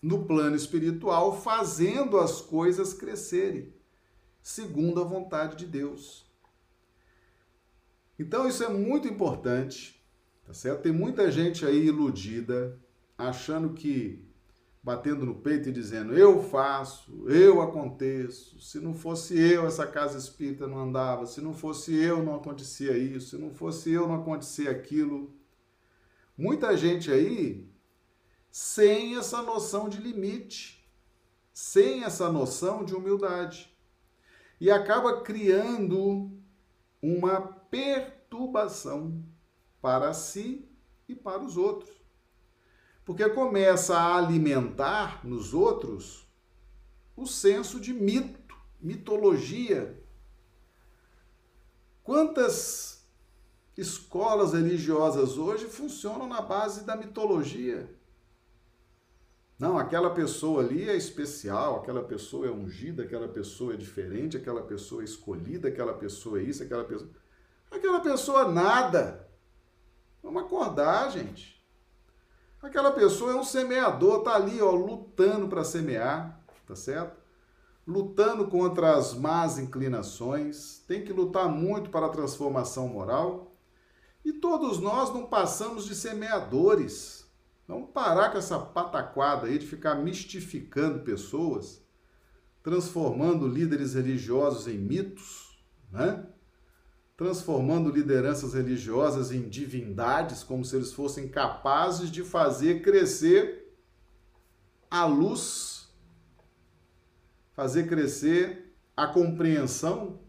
no 0.00 0.24
plano 0.24 0.54
espiritual 0.54 1.40
fazendo 1.40 2.18
as 2.18 2.40
coisas 2.40 2.94
crescerem, 2.94 3.72
segundo 4.42 5.00
a 5.00 5.04
vontade 5.04 5.56
de 5.56 5.66
Deus. 5.66 6.26
Então, 8.18 8.48
isso 8.48 8.64
é 8.64 8.68
muito 8.68 9.06
importante, 9.06 10.04
tá 10.44 10.52
certo? 10.52 10.82
Tem 10.82 10.92
muita 10.92 11.30
gente 11.30 11.64
aí 11.64 11.86
iludida, 11.86 12.78
achando 13.16 13.74
que 13.74 14.27
batendo 14.82 15.26
no 15.26 15.34
peito 15.34 15.68
e 15.68 15.72
dizendo: 15.72 16.16
Eu 16.16 16.42
faço, 16.42 17.28
eu 17.28 17.60
aconteço. 17.60 18.60
Se 18.60 18.80
não 18.80 18.94
fosse 18.94 19.38
eu, 19.38 19.66
essa 19.66 19.86
casa 19.86 20.18
espírita 20.18 20.66
não 20.66 20.78
andava. 20.78 21.26
Se 21.26 21.40
não 21.40 21.54
fosse 21.54 21.94
eu, 21.94 22.22
não 22.22 22.36
acontecia 22.36 22.96
isso. 22.96 23.30
Se 23.30 23.38
não 23.38 23.50
fosse 23.50 23.90
eu, 23.90 24.06
não 24.06 24.16
acontecia 24.16 24.70
aquilo. 24.70 25.34
Muita 26.36 26.76
gente 26.76 27.10
aí 27.10 27.68
sem 28.50 29.16
essa 29.16 29.42
noção 29.42 29.88
de 29.88 29.98
limite, 29.98 30.88
sem 31.52 32.04
essa 32.04 32.30
noção 32.30 32.84
de 32.84 32.94
humildade. 32.94 33.76
E 34.60 34.70
acaba 34.70 35.20
criando 35.20 36.30
uma 37.00 37.40
perturbação 37.40 39.22
para 39.80 40.12
si 40.12 40.68
e 41.08 41.14
para 41.14 41.42
os 41.42 41.56
outros 41.56 41.97
porque 43.08 43.26
começa 43.30 43.96
a 43.96 44.18
alimentar 44.18 45.26
nos 45.26 45.54
outros 45.54 46.28
o 47.16 47.24
senso 47.24 47.80
de 47.80 47.94
mito, 47.94 48.54
mitologia. 48.78 49.98
Quantas 52.04 53.02
escolas 53.78 54.52
religiosas 54.52 55.38
hoje 55.38 55.64
funcionam 55.68 56.28
na 56.28 56.42
base 56.42 56.84
da 56.84 56.94
mitologia? 56.94 57.90
Não, 59.58 59.78
aquela 59.78 60.10
pessoa 60.10 60.62
ali 60.62 60.86
é 60.86 60.94
especial, 60.94 61.76
aquela 61.76 62.04
pessoa 62.04 62.46
é 62.46 62.50
ungida, 62.50 63.04
aquela 63.04 63.26
pessoa 63.26 63.72
é 63.72 63.76
diferente, 63.78 64.36
aquela 64.36 64.60
pessoa 64.60 65.00
é 65.00 65.06
escolhida, 65.06 65.68
aquela 65.68 65.94
pessoa 65.94 66.40
é 66.40 66.42
isso, 66.42 66.62
aquela 66.62 66.84
pessoa. 66.84 67.08
Aquela 67.70 68.00
pessoa 68.00 68.52
nada. 68.52 69.26
Vamos 70.22 70.42
acordar, 70.42 71.10
gente. 71.10 71.57
Aquela 72.60 72.90
pessoa 72.90 73.32
é 73.32 73.36
um 73.36 73.44
semeador, 73.44 74.22
tá 74.22 74.34
ali, 74.34 74.60
ó, 74.60 74.72
lutando 74.72 75.48
para 75.48 75.62
semear, 75.62 76.42
tá 76.66 76.74
certo? 76.74 77.16
Lutando 77.86 78.48
contra 78.48 78.96
as 78.96 79.14
más 79.14 79.58
inclinações, 79.58 80.82
tem 80.86 81.04
que 81.04 81.12
lutar 81.12 81.48
muito 81.48 81.88
para 81.88 82.06
a 82.06 82.10
transformação 82.10 82.88
moral. 82.88 83.56
E 84.24 84.32
todos 84.32 84.78
nós 84.80 85.14
não 85.14 85.26
passamos 85.26 85.86
de 85.86 85.94
semeadores. 85.94 87.26
Vamos 87.66 87.90
parar 87.90 88.30
com 88.30 88.38
essa 88.38 88.58
pataquada 88.58 89.46
aí 89.46 89.58
de 89.58 89.66
ficar 89.66 89.94
mistificando 89.94 91.00
pessoas, 91.00 91.80
transformando 92.62 93.46
líderes 93.46 93.94
religiosos 93.94 94.66
em 94.66 94.76
mitos, 94.76 95.56
né? 95.92 96.26
Transformando 97.18 97.90
lideranças 97.90 98.54
religiosas 98.54 99.32
em 99.32 99.48
divindades, 99.48 100.44
como 100.44 100.64
se 100.64 100.76
eles 100.76 100.92
fossem 100.92 101.26
capazes 101.26 102.12
de 102.12 102.22
fazer 102.22 102.80
crescer 102.80 103.76
a 104.88 105.04
luz, 105.04 105.88
fazer 107.54 107.88
crescer 107.88 108.72
a 108.96 109.08
compreensão. 109.08 110.20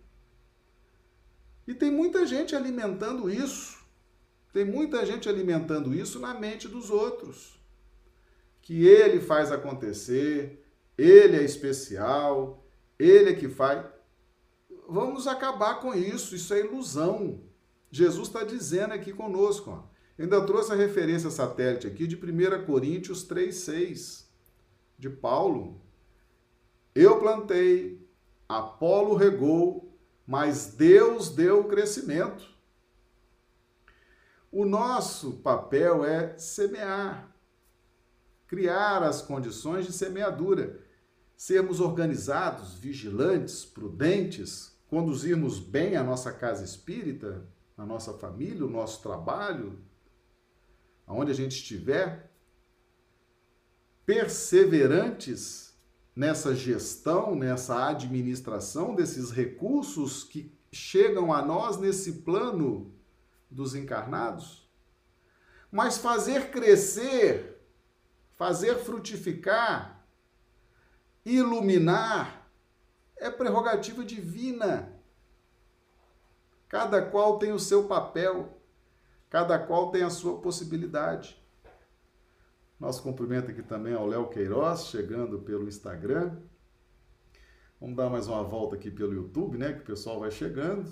E 1.67 1.75
tem 1.75 1.91
muita 1.91 2.25
gente 2.25 2.55
alimentando 2.55 3.29
isso. 3.29 3.77
Tem 4.51 4.65
muita 4.65 5.05
gente 5.05 5.29
alimentando 5.29 5.93
isso 5.93 6.19
na 6.19 6.33
mente 6.33 6.67
dos 6.67 6.89
outros. 6.89 7.63
Que 8.63 8.87
ele 8.87 9.21
faz 9.21 9.51
acontecer, 9.51 10.65
ele 10.97 11.37
é 11.37 11.43
especial, 11.43 12.67
ele 12.97 13.29
é 13.29 13.35
que 13.35 13.47
faz. 13.47 13.85
Vamos 14.89 15.27
acabar 15.27 15.79
com 15.79 15.93
isso, 15.93 16.35
isso 16.35 16.53
é 16.53 16.59
ilusão. 16.59 17.41
Jesus 17.91 18.27
está 18.27 18.43
dizendo 18.43 18.93
aqui 18.93 19.13
conosco. 19.13 19.71
Ó. 19.71 19.89
Ainda 20.21 20.45
trouxe 20.45 20.71
a 20.71 20.75
referência 20.75 21.29
satélite 21.29 21.87
aqui 21.87 22.05
de 22.05 22.15
1 22.15 22.65
Coríntios 22.65 23.25
3,6, 23.27 24.25
de 24.97 25.09
Paulo. 25.09 25.81
Eu 26.93 27.19
plantei, 27.19 28.05
Apolo 28.47 29.15
regou, 29.15 29.97
mas 30.27 30.73
Deus 30.73 31.29
deu 31.29 31.61
o 31.61 31.67
crescimento. 31.67 32.45
O 34.51 34.65
nosso 34.65 35.33
papel 35.37 36.03
é 36.03 36.37
semear, 36.37 37.33
criar 38.47 39.03
as 39.03 39.21
condições 39.21 39.85
de 39.85 39.93
semeadura, 39.93 40.79
sermos 41.37 41.79
organizados, 41.79 42.73
vigilantes, 42.73 43.63
prudentes, 43.63 44.77
conduzirmos 44.89 45.59
bem 45.59 45.95
a 45.95 46.03
nossa 46.03 46.33
casa 46.33 46.65
espírita, 46.65 47.47
a 47.77 47.85
nossa 47.85 48.13
família, 48.13 48.65
o 48.65 48.69
nosso 48.69 49.01
trabalho, 49.01 49.79
aonde 51.05 51.31
a 51.31 51.35
gente 51.35 51.53
estiver, 51.53 52.29
perseverantes 54.05 55.77
nessa 56.15 56.55
gestão, 56.55 57.35
nessa 57.35 57.87
administração 57.87 58.95
desses 58.95 59.29
recursos 59.29 60.23
que 60.23 60.51
chegam 60.71 61.31
a 61.31 61.41
nós 61.41 61.77
nesse 61.77 62.21
plano 62.21 62.91
dos 63.49 63.75
encarnados, 63.75 64.67
mas 65.71 65.97
fazer 65.97 66.49
crescer, 66.49 67.61
fazer 68.35 68.75
frutificar, 68.77 70.03
iluminar, 71.23 72.38
é 73.19 73.29
prerrogativa 73.29 74.03
divina. 74.03 74.93
Cada 76.67 77.01
qual 77.01 77.37
tem 77.39 77.51
o 77.51 77.59
seu 77.59 77.87
papel, 77.87 78.61
cada 79.29 79.57
qual 79.59 79.91
tem 79.91 80.03
a 80.03 80.09
sua 80.09 80.39
possibilidade. 80.39 81.37
Nosso 82.79 83.03
cumprimento 83.03 83.51
aqui 83.51 83.61
também 83.61 83.93
ao 83.93 84.05
Léo 84.05 84.29
Queiroz, 84.29 84.85
chegando 84.85 85.39
pelo 85.39 85.67
Instagram. 85.67 86.37
Vamos 87.81 87.95
dar 87.95 88.09
mais 88.09 88.27
uma 88.27 88.43
volta 88.43 88.75
aqui 88.75 88.91
pelo 88.91 89.13
YouTube, 89.13 89.57
né? 89.57 89.73
Que 89.73 89.81
o 89.81 89.85
pessoal 89.85 90.19
vai 90.19 90.31
chegando. 90.31 90.89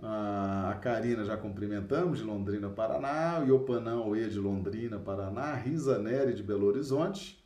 A 0.00 0.78
Karina 0.82 1.24
já 1.24 1.36
cumprimentamos, 1.36 2.18
de 2.18 2.24
Londrina, 2.24 2.68
Paraná. 2.70 3.40
O 3.40 3.46
Iopanão 3.46 4.16
E 4.16 4.28
de 4.28 4.38
Londrina, 4.38 4.98
Paraná. 4.98 5.54
Risa 5.54 5.98
Nery 5.98 6.34
de 6.34 6.42
Belo 6.42 6.66
Horizonte. 6.66 7.43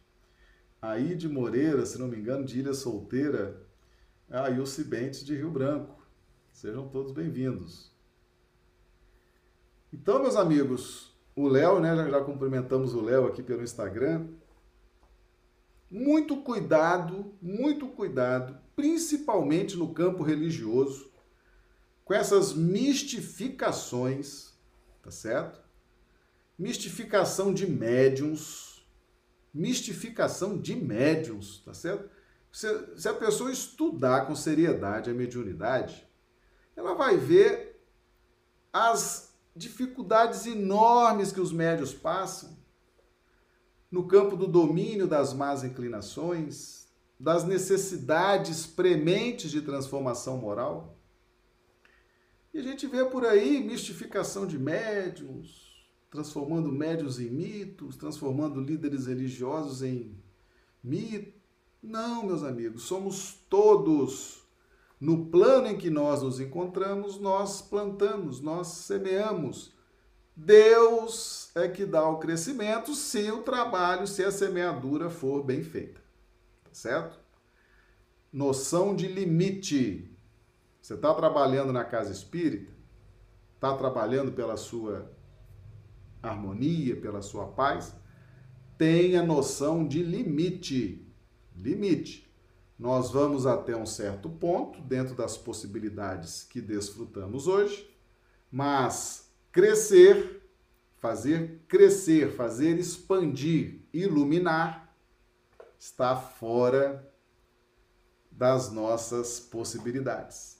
A 0.81 0.97
Ide 0.97 1.29
Moreira, 1.29 1.85
se 1.85 1.99
não 1.99 2.07
me 2.07 2.17
engano, 2.17 2.45
de 2.45 2.61
Ilha 2.61 2.73
Solteira. 2.73 3.67
A 4.31 4.49
Ilse 4.51 4.85
Bentes 4.85 5.25
de 5.25 5.35
Rio 5.35 5.51
Branco. 5.51 6.01
Sejam 6.53 6.89
todos 6.89 7.13
bem-vindos. 7.13 7.91
Então, 9.93 10.21
meus 10.21 10.37
amigos, 10.37 11.19
o 11.35 11.49
Léo, 11.49 11.81
né? 11.81 11.97
Já, 11.97 12.09
já 12.09 12.21
cumprimentamos 12.21 12.95
o 12.95 13.01
Léo 13.01 13.27
aqui 13.27 13.43
pelo 13.43 13.63
Instagram. 13.63 14.29
Muito 15.91 16.43
cuidado, 16.43 17.35
muito 17.43 17.89
cuidado, 17.89 18.57
principalmente 18.77 19.77
no 19.77 19.93
campo 19.93 20.23
religioso 20.23 21.11
com 22.05 22.15
essas 22.15 22.55
mistificações, 22.55 24.57
tá 25.03 25.11
certo? 25.11 25.61
Mistificação 26.59 27.53
de 27.53 27.67
médiums, 27.67 28.68
mistificação 29.53 30.59
de 30.59 30.77
médiums, 30.77 31.63
tá 31.65 31.73
certo? 31.75 32.09
Se, 32.53 32.67
se 32.97 33.09
a 33.09 33.15
pessoa 33.15 33.53
estudar 33.53 34.27
com 34.27 34.35
seriedade 34.35 35.11
a 35.11 35.15
mediunidade, 35.15 36.07
ela 36.77 36.95
vai 36.95 37.17
ver 37.17 37.81
as 38.73 39.35
dificuldades 39.55 40.47
enormes 40.47 41.33
que 41.33 41.41
os 41.41 41.53
médios 41.53 41.93
passam 41.93 42.57
no 43.91 44.07
campo 44.07 44.37
do 44.37 44.47
domínio 44.47 45.07
das 45.07 45.33
más 45.33 45.65
inclinações, 45.65 46.87
das 47.19 47.45
necessidades 47.45 48.67
prementes 48.67 49.51
de 49.51 49.63
transformação 49.63 50.37
moral. 50.37 50.97
E 52.53 52.59
a 52.59 52.63
gente 52.63 52.87
vê 52.87 53.05
por 53.05 53.25
aí 53.25 53.63
mistificação 53.63 54.47
de 54.47 54.59
médiums, 54.59 55.68
transformando 56.11 56.73
médios 56.73 57.21
em 57.21 57.31
mitos, 57.31 57.97
transformando 57.97 58.61
líderes 58.61 59.07
religiosos 59.07 59.83
em 59.83 60.17
mitos. 60.83 61.35
Não, 61.83 62.25
meus 62.27 62.43
amigos, 62.43 62.83
somos 62.83 63.35
todos. 63.49 64.43
No 65.01 65.27
plano 65.27 65.69
em 65.69 65.79
que 65.79 65.91
nós 65.91 66.23
nos 66.23 66.41
encontramos, 66.41 67.21
nós 67.21 67.63
plantamos, 67.63 68.41
nós 68.41 68.67
semeamos. 68.69 69.73
Deus 70.35 71.51
é 71.55 71.69
que 71.69 71.85
dá 71.85 72.09
o 72.09 72.19
crescimento 72.19 72.95
se 72.95 73.31
o 73.31 73.43
trabalho, 73.43 74.07
se 74.07 74.25
a 74.25 74.31
semeadura 74.31 75.09
for 75.11 75.45
bem 75.45 75.63
feita. 75.63 76.01
Tá 76.65 76.71
certo? 76.73 77.19
Noção 78.33 78.95
de 78.95 79.07
limite. 79.07 80.17
Você 80.81 80.95
está 80.95 81.13
trabalhando 81.15 81.73
na 81.73 81.85
casa 81.85 82.13
espírita? 82.13 82.73
Está 83.55 83.77
trabalhando 83.77 84.33
pela 84.33 84.57
sua 84.57 85.11
harmonia, 86.23 86.97
pela 87.01 87.23
sua 87.23 87.47
paz? 87.47 87.95
Tenha 88.77 89.23
noção 89.23 89.87
de 89.87 90.03
limite. 90.03 91.07
Limite. 91.57 92.29
Nós 92.79 93.11
vamos 93.11 93.47
até 93.47 93.77
um 93.77 93.87
certo 93.87 94.29
ponto, 94.29 94.81
dentro 94.81 95.15
das 95.15 95.37
possibilidades 95.37 96.45
que 96.45 96.61
desfrutamos 96.61 97.49
hoje, 97.49 97.91
mas 98.51 99.33
crescer, 99.51 100.49
fazer 100.99 101.65
crescer, 101.67 102.31
fazer 102.31 102.79
expandir, 102.79 103.81
iluminar, 103.93 104.95
está 105.79 106.15
fora 106.15 107.13
das 108.31 108.71
nossas 108.71 109.41
possibilidades 109.41 110.59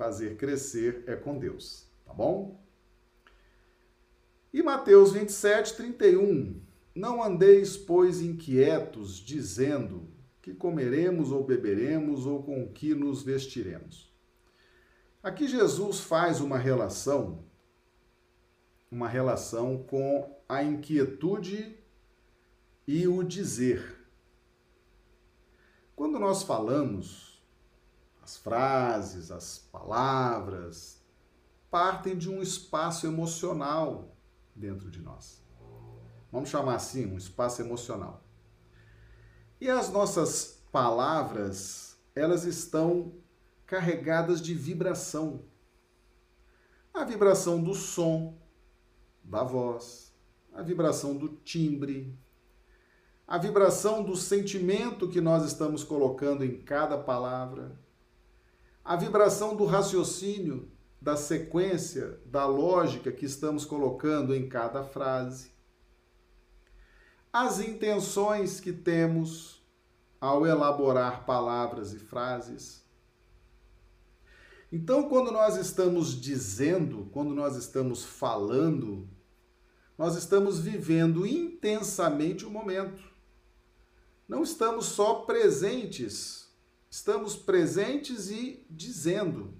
fazer 0.00 0.38
crescer 0.38 1.04
é 1.06 1.14
com 1.14 1.38
Deus, 1.38 1.86
tá 2.06 2.14
bom? 2.14 2.58
E 4.52 4.62
Mateus 4.62 5.12
27, 5.12 5.76
31. 5.76 6.60
Não 6.94 7.22
andeis, 7.22 7.76
pois, 7.76 8.20
inquietos, 8.20 9.16
dizendo 9.16 10.08
que 10.42 10.52
comeremos 10.52 11.30
ou 11.30 11.44
beberemos 11.44 12.26
ou 12.26 12.42
com 12.42 12.66
que 12.68 12.94
nos 12.94 13.22
vestiremos. 13.22 14.12
Aqui 15.22 15.46
Jesus 15.46 16.00
faz 16.00 16.40
uma 16.40 16.58
relação, 16.58 17.44
uma 18.90 19.06
relação 19.06 19.84
com 19.84 20.34
a 20.48 20.64
inquietude 20.64 21.78
e 22.88 23.06
o 23.06 23.22
dizer. 23.22 23.98
Quando 25.94 26.18
nós 26.18 26.42
falamos 26.42 27.40
as 28.22 28.36
frases, 28.36 29.30
as 29.30 29.58
palavras, 29.58 31.00
partem 31.70 32.16
de 32.16 32.28
um 32.28 32.42
espaço 32.42 33.06
emocional 33.06 34.09
dentro 34.60 34.90
de 34.90 35.00
nós. 35.00 35.42
Vamos 36.30 36.50
chamar 36.50 36.76
assim, 36.76 37.06
um 37.06 37.16
espaço 37.16 37.62
emocional. 37.62 38.22
E 39.60 39.68
as 39.68 39.90
nossas 39.90 40.62
palavras, 40.70 41.98
elas 42.14 42.44
estão 42.44 43.14
carregadas 43.66 44.40
de 44.40 44.54
vibração. 44.54 45.42
A 46.92 47.04
vibração 47.04 47.62
do 47.62 47.74
som 47.74 48.38
da 49.24 49.42
voz, 49.42 50.14
a 50.52 50.62
vibração 50.62 51.16
do 51.16 51.28
timbre, 51.28 52.16
a 53.26 53.38
vibração 53.38 54.02
do 54.02 54.16
sentimento 54.16 55.08
que 55.08 55.20
nós 55.20 55.44
estamos 55.44 55.84
colocando 55.84 56.44
em 56.44 56.62
cada 56.62 56.98
palavra, 56.98 57.78
a 58.84 58.96
vibração 58.96 59.54
do 59.54 59.64
raciocínio, 59.64 60.68
da 61.00 61.16
sequência, 61.16 62.20
da 62.26 62.46
lógica 62.46 63.10
que 63.10 63.24
estamos 63.24 63.64
colocando 63.64 64.34
em 64.34 64.48
cada 64.48 64.84
frase, 64.84 65.50
as 67.32 67.60
intenções 67.60 68.60
que 68.60 68.72
temos 68.72 69.64
ao 70.20 70.46
elaborar 70.46 71.24
palavras 71.24 71.92
e 71.94 71.98
frases. 71.98 72.84
Então, 74.70 75.08
quando 75.08 75.32
nós 75.32 75.56
estamos 75.56 76.20
dizendo, 76.20 77.08
quando 77.12 77.34
nós 77.34 77.56
estamos 77.56 78.04
falando, 78.04 79.08
nós 79.96 80.16
estamos 80.16 80.58
vivendo 80.60 81.26
intensamente 81.26 82.44
o 82.44 82.50
momento. 82.50 83.02
Não 84.28 84.42
estamos 84.42 84.86
só 84.86 85.22
presentes 85.22 86.40
estamos 86.90 87.36
presentes 87.36 88.30
e 88.30 88.66
dizendo. 88.68 89.54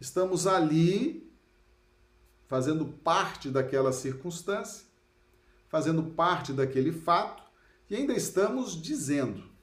Estamos 0.00 0.46
ali 0.46 1.26
fazendo 2.46 2.86
parte 2.86 3.50
daquela 3.50 3.92
circunstância, 3.92 4.86
fazendo 5.68 6.02
parte 6.02 6.52
daquele 6.52 6.92
fato 6.92 7.42
e 7.88 7.96
ainda 7.96 8.14
estamos 8.14 8.80
dizendo. 8.80 9.54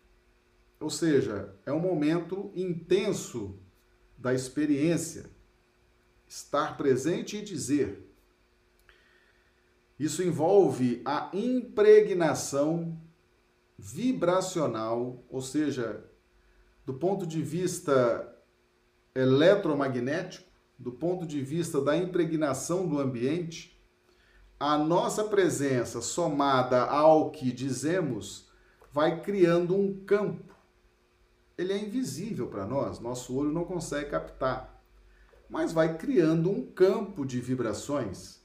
ou 0.80 0.90
seja, 0.90 1.56
é 1.66 1.72
um 1.72 1.80
momento 1.80 2.52
intenso 2.54 3.58
da 4.18 4.34
experiência. 4.34 5.30
Estar 6.28 6.76
presente 6.76 7.38
e 7.38 7.42
dizer. 7.42 8.06
Isso 9.98 10.22
envolve 10.22 11.02
a 11.06 11.30
impregnação 11.32 13.00
vibracional, 13.78 15.24
ou 15.30 15.42
seja, 15.42 16.04
do 16.86 16.94
ponto 16.94 17.26
de 17.26 17.42
vista 17.42 18.33
eletromagnético, 19.16 20.52
do 20.78 20.92
ponto 20.92 21.26
de 21.26 21.42
vista 21.42 21.80
da 21.80 21.96
impregnação 21.96 22.88
do 22.88 23.00
ambiente, 23.00 23.80
a 24.60 24.78
nossa 24.78 25.26
presença 25.26 26.02
somada 26.02 26.84
ao 26.84 27.32
que 27.32 27.52
dizemos 27.52 28.50
vai 28.92 29.22
criando 29.22 29.76
um 29.76 30.04
campo. 30.04 30.54
Ele 31.58 31.74
é 31.74 31.78
invisível 31.78 32.48
para 32.48 32.66
nós, 32.66 33.00
nosso 33.00 33.36
olho 33.36 33.52
não 33.52 33.66
consegue 33.66 34.10
captar, 34.10 34.84
mas 35.48 35.72
vai 35.72 35.98
criando 35.98 36.50
um 36.50 36.66
campo 36.66 37.26
de 37.26 37.40
vibrações. 37.40 38.42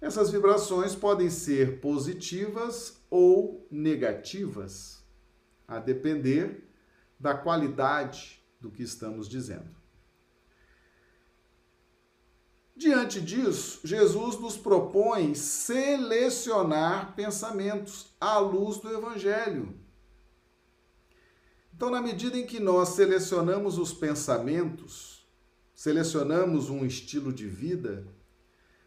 Essas 0.00 0.30
vibrações 0.30 0.96
podem 0.96 1.30
ser 1.30 1.80
positivas 1.80 3.00
ou 3.08 3.66
negativas, 3.70 5.04
a 5.68 5.78
depender 5.78 6.68
da 7.20 7.34
qualidade 7.34 8.41
do 8.62 8.70
que 8.70 8.84
estamos 8.84 9.28
dizendo. 9.28 9.68
Diante 12.74 13.20
disso, 13.20 13.80
Jesus 13.84 14.38
nos 14.38 14.56
propõe 14.56 15.34
selecionar 15.34 17.14
pensamentos 17.14 18.14
à 18.20 18.38
luz 18.38 18.78
do 18.78 18.88
Evangelho. 18.88 19.78
Então, 21.74 21.90
na 21.90 22.00
medida 22.00 22.38
em 22.38 22.46
que 22.46 22.60
nós 22.60 22.90
selecionamos 22.90 23.76
os 23.76 23.92
pensamentos, 23.92 25.26
selecionamos 25.74 26.70
um 26.70 26.86
estilo 26.86 27.32
de 27.32 27.48
vida, 27.48 28.06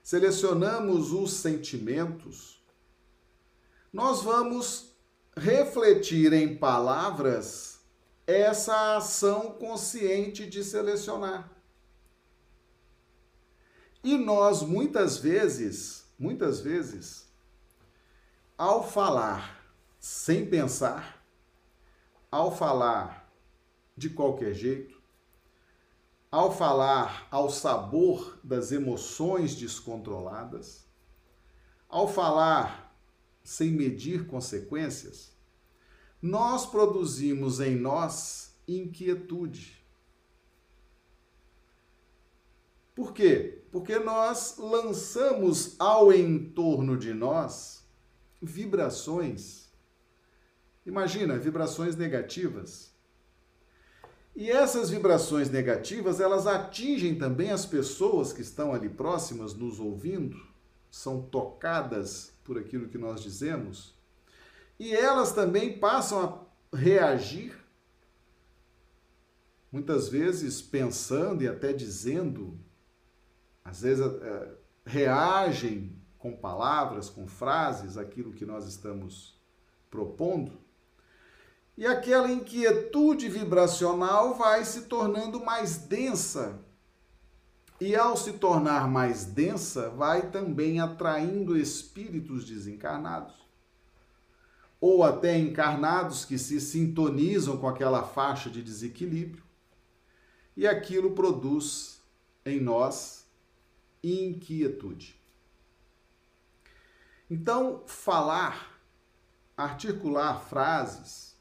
selecionamos 0.02 1.12
os 1.12 1.34
sentimentos, 1.34 2.64
nós 3.92 4.22
vamos 4.22 4.96
refletir 5.36 6.32
em 6.32 6.56
palavras 6.56 7.75
essa 8.28 8.98
ação 8.98 9.52
consciente 9.54 10.48
de 10.48 10.64
selecionar. 10.64 11.52
E 14.04 14.18
nós 14.18 14.62
muitas 14.62 15.18
vezes, 15.18 16.06
muitas 16.18 16.60
vezes, 16.60 17.28
ao 18.58 18.88
falar 18.88 19.74
sem 20.00 20.46
pensar, 20.46 21.26
ao 22.32 22.56
falar 22.56 23.32
de 23.98 24.10
qualquer 24.10 24.54
jeito, 24.54 25.02
ao 26.32 26.56
falar 26.56 27.28
ao 27.32 27.50
sabor 27.50 28.38
das 28.44 28.72
emoções 28.72 29.56
descontroladas, 29.56 30.86
ao 31.88 32.08
falar 32.08 32.94
sem 33.44 33.72
medir 33.72 34.28
consequências, 34.28 35.35
nós 36.26 36.66
produzimos 36.66 37.60
em 37.60 37.76
nós 37.76 38.56
inquietude. 38.68 39.80
Por 42.96 43.14
quê? 43.14 43.62
Porque 43.72 44.00
nós 44.00 44.58
lançamos 44.58 45.76
ao 45.78 46.12
entorno 46.12 46.98
de 46.98 47.14
nós 47.14 47.86
vibrações. 48.42 49.70
Imagina, 50.84 51.38
vibrações 51.38 51.96
negativas. 51.96 52.92
E 54.36 54.50
essas 54.50 54.90
vibrações 54.90 55.52
negativas, 55.52 56.20
elas 56.20 56.48
atingem 56.48 57.20
também 57.20 57.52
as 57.52 57.68
pessoas 57.68 58.34
que 58.34 58.42
estão 58.42 58.74
ali 58.74 58.90
próximas 58.90 59.54
nos 59.54 59.80
ouvindo, 59.80 60.42
são 60.90 61.22
tocadas 61.22 62.34
por 62.44 62.58
aquilo 62.58 62.90
que 62.90 62.98
nós 62.98 63.22
dizemos, 63.22 63.95
e 64.80 64.94
elas 64.94 65.32
também 65.32 65.78
passam 65.78 66.48
a 66.72 66.78
reagir 66.78 67.56
muitas 69.72 70.08
vezes 70.08 70.62
pensando 70.62 71.44
e 71.44 71.48
até 71.48 71.74
dizendo 71.74 72.58
às 73.64 73.82
vezes 73.82 74.06
é, 74.06 74.52
reagem 74.86 75.96
com 76.18 76.36
palavras, 76.36 77.10
com 77.10 77.28
frases, 77.28 77.98
aquilo 77.98 78.34
que 78.34 78.46
nós 78.46 78.66
estamos 78.68 79.40
propondo. 79.90 80.54
E 81.78 81.86
aquela 81.86 82.32
inquietude 82.32 83.28
vibracional 83.28 84.34
vai 84.36 84.64
se 84.64 84.84
tornando 84.84 85.44
mais 85.44 85.78
densa. 85.78 86.60
E 87.82 87.96
ao 87.96 88.16
se 88.16 88.34
tornar 88.34 88.88
mais 88.88 89.26
densa, 89.26 89.90
vai 89.90 90.32
também 90.32 90.80
atraindo 90.80 91.58
espíritos 91.58 92.46
desencarnados. 92.46 93.45
Ou 94.80 95.04
até 95.04 95.38
encarnados 95.38 96.26
que 96.26 96.38
se 96.38 96.60
sintonizam 96.60 97.58
com 97.58 97.68
aquela 97.68 98.04
faixa 98.04 98.50
de 98.50 98.62
desequilíbrio. 98.62 99.44
E 100.56 100.68
aquilo 100.68 101.12
produz 101.12 102.02
em 102.46 102.60
nós 102.60 103.26
inquietude. 104.04 105.20
Então, 107.30 107.84
falar, 107.88 108.80
articular 109.58 110.40
frases, 110.48 111.36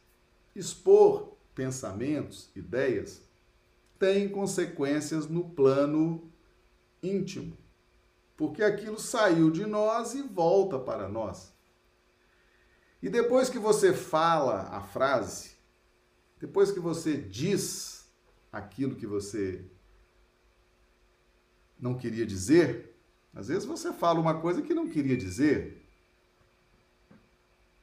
expor 0.55 1.37
pensamentos, 1.55 2.51
ideias, 2.57 3.23
tem 3.99 4.29
consequências 4.29 5.27
no 5.29 5.51
plano 5.51 6.31
íntimo, 7.03 7.57
porque 8.37 8.63
aquilo 8.63 8.99
saiu 8.99 9.51
de 9.51 9.67
nós 9.67 10.15
e 10.15 10.23
volta 10.23 10.79
para 10.79 11.09
nós. 11.09 11.54
E 13.05 13.11
depois 13.11 13.51
que 13.51 13.59
você 13.59 13.93
fala 13.93 14.63
a 14.73 14.81
frase, 14.81 15.51
depois 16.41 16.71
que 16.73 16.81
você 16.81 17.19
diz 17.19 18.11
aquilo 18.51 18.97
que 18.97 19.07
você 19.07 19.63
não 21.79 21.99
queria 21.99 22.25
dizer. 22.25 22.97
Às 23.35 23.49
vezes 23.49 23.67
você 23.67 23.93
fala 23.93 24.19
uma 24.19 24.41
coisa 24.41 24.63
que 24.63 24.73
não 24.73 24.89
queria 24.89 25.19
dizer. 25.19 25.87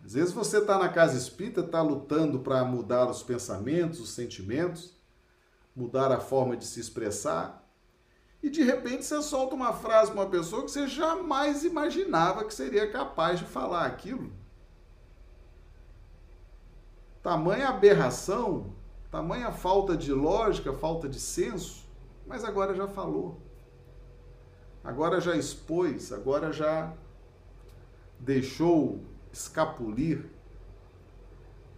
Às 0.03 0.13
vezes 0.13 0.34
você 0.34 0.57
está 0.57 0.79
na 0.79 0.89
casa 0.89 1.15
espírita, 1.15 1.62
está 1.62 1.84
lutando 1.84 2.39
para 2.39 2.65
mudar 2.65 3.07
os 3.07 3.21
pensamentos, 3.21 3.99
os 3.99 4.10
sentimentos, 4.10 4.97
mudar 5.75 6.12
a 6.12 6.19
forma 6.19 6.57
de 6.57 6.65
se 6.65 6.79
expressar, 6.79 7.63
e 8.41 8.49
de 8.49 8.63
repente 8.63 9.05
você 9.05 9.21
solta 9.21 9.53
uma 9.53 9.71
frase 9.71 10.10
para 10.12 10.21
uma 10.21 10.31
pessoa 10.31 10.63
que 10.63 10.71
você 10.71 10.88
jamais 10.88 11.63
imaginava 11.63 12.43
que 12.43 12.55
seria 12.55 12.91
capaz 12.91 13.38
de 13.38 13.45
falar 13.45 13.86
aquilo. 13.86 14.40
Tamanha 17.21 17.69
aberração, 17.69 18.73
tamanha 19.10 19.51
falta 19.51 19.95
de 19.95 20.12
lógica, 20.12 20.73
falta 20.73 21.07
de 21.07 21.19
senso, 21.19 21.86
mas 22.27 22.43
agora 22.43 22.73
já 22.73 22.88
falou 22.88 23.39
agora 24.84 25.21
já 25.21 25.36
expôs, 25.36 26.12
agora 26.12 26.51
já 26.51 26.93
deixou 28.19 28.99
escapulir 29.31 30.25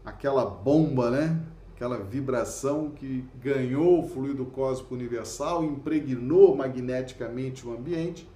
aquela 0.04 0.46
bomba, 0.46 1.10
né? 1.12 1.42
Aquela 1.76 1.98
vibração 1.98 2.92
que 2.92 3.26
ganhou 3.42 4.04
o 4.04 4.08
fluido 4.08 4.46
cósmico 4.46 4.94
universal, 4.94 5.64
impregnou 5.64 6.56
magneticamente 6.56 7.68
o 7.68 7.74
ambiente, 7.74 8.30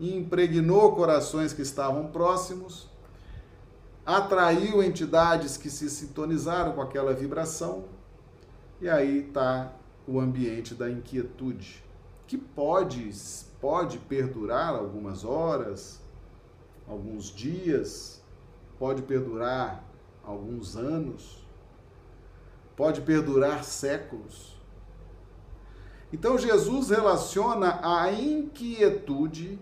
impregnou 0.00 0.94
corações 0.94 1.52
que 1.52 1.62
estavam 1.62 2.08
próximos, 2.08 2.88
atraiu 4.08 4.82
entidades 4.82 5.58
que 5.58 5.68
se 5.68 5.90
sintonizaram 5.90 6.72
com 6.72 6.80
aquela 6.80 7.12
vibração, 7.12 7.84
e 8.80 8.88
aí 8.88 9.28
está 9.28 9.70
o 10.06 10.18
ambiente 10.18 10.74
da 10.74 10.90
inquietude, 10.90 11.84
que 12.26 12.38
pode 12.38 13.12
pode 13.60 13.98
perdurar 13.98 14.74
algumas 14.74 15.26
horas, 15.26 16.00
alguns 16.88 17.26
dias, 17.26 18.24
pode 18.78 19.02
perdurar 19.02 19.84
alguns 20.24 20.74
anos, 20.74 21.46
pode 22.74 23.02
perdurar 23.02 23.62
séculos. 23.62 24.58
Então 26.10 26.38
Jesus 26.38 26.88
relaciona 26.88 27.78
a 27.82 28.10
inquietude, 28.10 29.58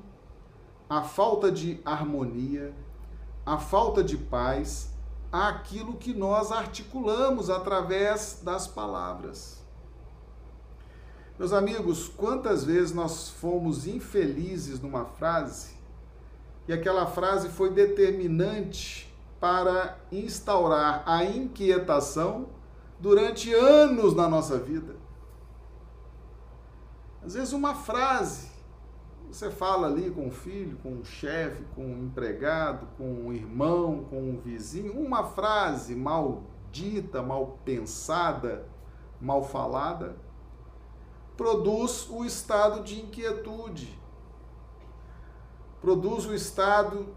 a 0.89 1.03
falta 1.03 1.51
de 1.51 1.81
harmonia, 1.85 2.73
a 3.47 3.57
falta 3.57 4.03
de 4.03 4.19
paz 4.19 4.91
àquilo 5.33 5.95
que 5.95 6.13
nós 6.13 6.53
articulamos 6.53 7.49
através 7.49 8.41
das 8.43 8.67
palavras. 8.67 9.65
Meus 11.39 11.53
amigos, 11.53 12.09
quantas 12.09 12.65
vezes 12.65 12.93
nós 12.93 13.29
fomos 13.29 13.87
infelizes 13.87 14.81
numa 14.81 15.05
frase 15.05 15.77
e 16.67 16.73
aquela 16.73 17.07
frase 17.07 17.49
foi 17.49 17.71
determinante 17.71 19.15
para 19.39 19.97
instaurar 20.11 21.03
a 21.07 21.25
inquietação 21.25 22.49
durante 22.99 23.53
anos 23.55 24.15
na 24.15 24.29
nossa 24.29 24.59
vida. 24.59 24.97
Às 27.25 27.35
vezes, 27.35 27.53
uma 27.53 27.75
frase. 27.75 28.56
Você 29.31 29.51
fala 29.51 29.89
ali 29.89 30.11
com 30.11 30.29
o 30.29 30.31
filho, 30.31 30.79
com 30.83 31.01
o 31.01 31.05
chefe, 31.05 31.63
com 31.75 31.85
o 31.85 32.05
empregado, 32.05 32.87
com 32.97 33.27
o 33.27 33.33
irmão, 33.33 34.05
com 34.09 34.31
o 34.31 34.41
vizinho, 34.41 34.99
uma 34.99 35.25
frase 35.25 35.95
mal 35.95 36.45
dita, 36.71 37.23
mal 37.23 37.59
pensada, 37.65 38.67
mal 39.21 39.43
falada, 39.43 40.17
produz 41.37 42.09
o 42.09 42.25
estado 42.25 42.83
de 42.83 43.01
inquietude, 43.01 43.99
produz 45.81 46.27
o 46.27 46.35
estado 46.35 47.15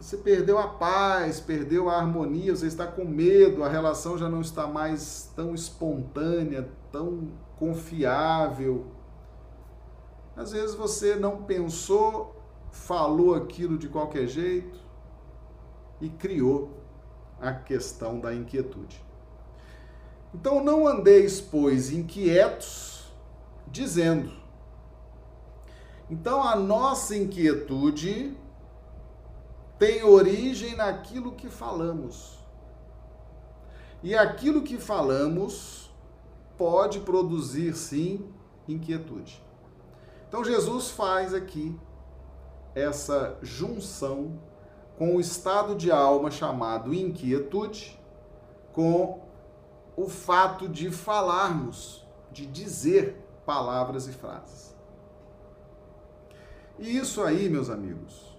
você 0.00 0.16
perdeu 0.16 0.58
a 0.58 0.66
paz, 0.66 1.40
perdeu 1.40 1.90
a 1.90 1.98
harmonia, 1.98 2.56
você 2.56 2.66
está 2.66 2.86
com 2.86 3.04
medo, 3.04 3.62
a 3.62 3.68
relação 3.68 4.16
já 4.16 4.30
não 4.30 4.40
está 4.40 4.66
mais 4.66 5.30
tão 5.36 5.54
espontânea, 5.54 6.66
tão 6.90 7.28
confiável. 7.58 8.86
Às 10.40 10.52
vezes 10.52 10.74
você 10.74 11.16
não 11.16 11.42
pensou, 11.42 12.34
falou 12.72 13.34
aquilo 13.34 13.76
de 13.76 13.90
qualquer 13.90 14.26
jeito 14.26 14.80
e 16.00 16.08
criou 16.08 16.82
a 17.38 17.52
questão 17.52 18.18
da 18.18 18.34
inquietude. 18.34 19.04
Então 20.34 20.64
não 20.64 20.86
andeis, 20.86 21.42
pois, 21.42 21.92
inquietos, 21.92 23.12
dizendo. 23.66 24.32
Então 26.08 26.42
a 26.42 26.56
nossa 26.56 27.14
inquietude 27.14 28.34
tem 29.78 30.02
origem 30.02 30.74
naquilo 30.74 31.32
que 31.32 31.50
falamos. 31.50 32.38
E 34.02 34.14
aquilo 34.14 34.62
que 34.62 34.78
falamos 34.78 35.90
pode 36.56 37.00
produzir, 37.00 37.76
sim, 37.76 38.26
inquietude. 38.66 39.49
Então, 40.30 40.44
Jesus 40.44 40.90
faz 40.90 41.34
aqui 41.34 41.76
essa 42.72 43.36
junção 43.42 44.38
com 44.96 45.16
o 45.16 45.20
estado 45.20 45.74
de 45.74 45.90
alma 45.90 46.30
chamado 46.30 46.94
inquietude, 46.94 48.00
com 48.72 49.22
o 49.96 50.08
fato 50.08 50.68
de 50.68 50.88
falarmos, 50.88 52.06
de 52.30 52.46
dizer 52.46 53.20
palavras 53.44 54.06
e 54.06 54.12
frases. 54.12 54.72
E 56.78 56.96
isso 56.96 57.24
aí, 57.24 57.48
meus 57.48 57.68
amigos, 57.68 58.32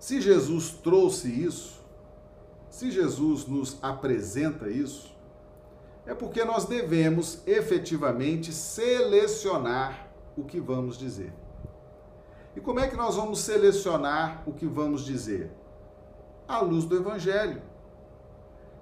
se 0.00 0.20
Jesus 0.20 0.70
trouxe 0.70 1.28
isso, 1.30 1.80
se 2.68 2.90
Jesus 2.90 3.46
nos 3.46 3.78
apresenta 3.80 4.68
isso, 4.68 5.11
é 6.06 6.14
porque 6.14 6.44
nós 6.44 6.64
devemos 6.64 7.46
efetivamente 7.46 8.52
selecionar 8.52 10.08
o 10.36 10.44
que 10.44 10.60
vamos 10.60 10.98
dizer. 10.98 11.32
E 12.56 12.60
como 12.60 12.80
é 12.80 12.88
que 12.88 12.96
nós 12.96 13.16
vamos 13.16 13.40
selecionar 13.40 14.42
o 14.46 14.52
que 14.52 14.66
vamos 14.66 15.04
dizer? 15.04 15.50
À 16.46 16.60
luz 16.60 16.84
do 16.84 16.96
Evangelho. 16.96 17.62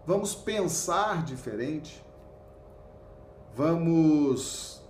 Vamos 0.07 0.35
pensar 0.35 1.25
diferente. 1.25 2.05
Vamos 3.55 4.83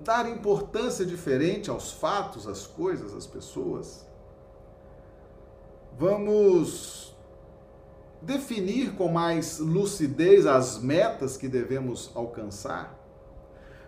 dar 0.00 0.28
importância 0.28 1.04
diferente 1.04 1.70
aos 1.70 1.92
fatos, 1.92 2.46
às 2.46 2.66
coisas, 2.66 3.14
às 3.14 3.26
pessoas 3.26 4.06
vamos 5.98 7.15
definir 8.26 8.94
com 8.96 9.08
mais 9.08 9.60
lucidez 9.60 10.46
as 10.46 10.78
metas 10.78 11.36
que 11.36 11.46
devemos 11.46 12.10
alcançar. 12.14 12.98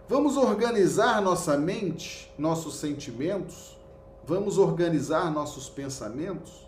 Vamos 0.08 0.36
organizar 0.36 1.20
nossa 1.20 1.58
mente, 1.58 2.32
nossos 2.38 2.76
sentimentos, 2.76 3.76
vamos 4.24 4.56
organizar 4.56 5.30
nossos 5.30 5.68
pensamentos. 5.68 6.66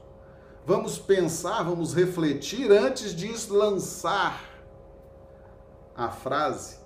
Vamos 0.66 0.98
pensar, 0.98 1.62
vamos 1.62 1.94
refletir 1.94 2.70
antes 2.70 3.14
de 3.14 3.50
lançar 3.50 4.44
a 5.96 6.10
frase, 6.10 6.76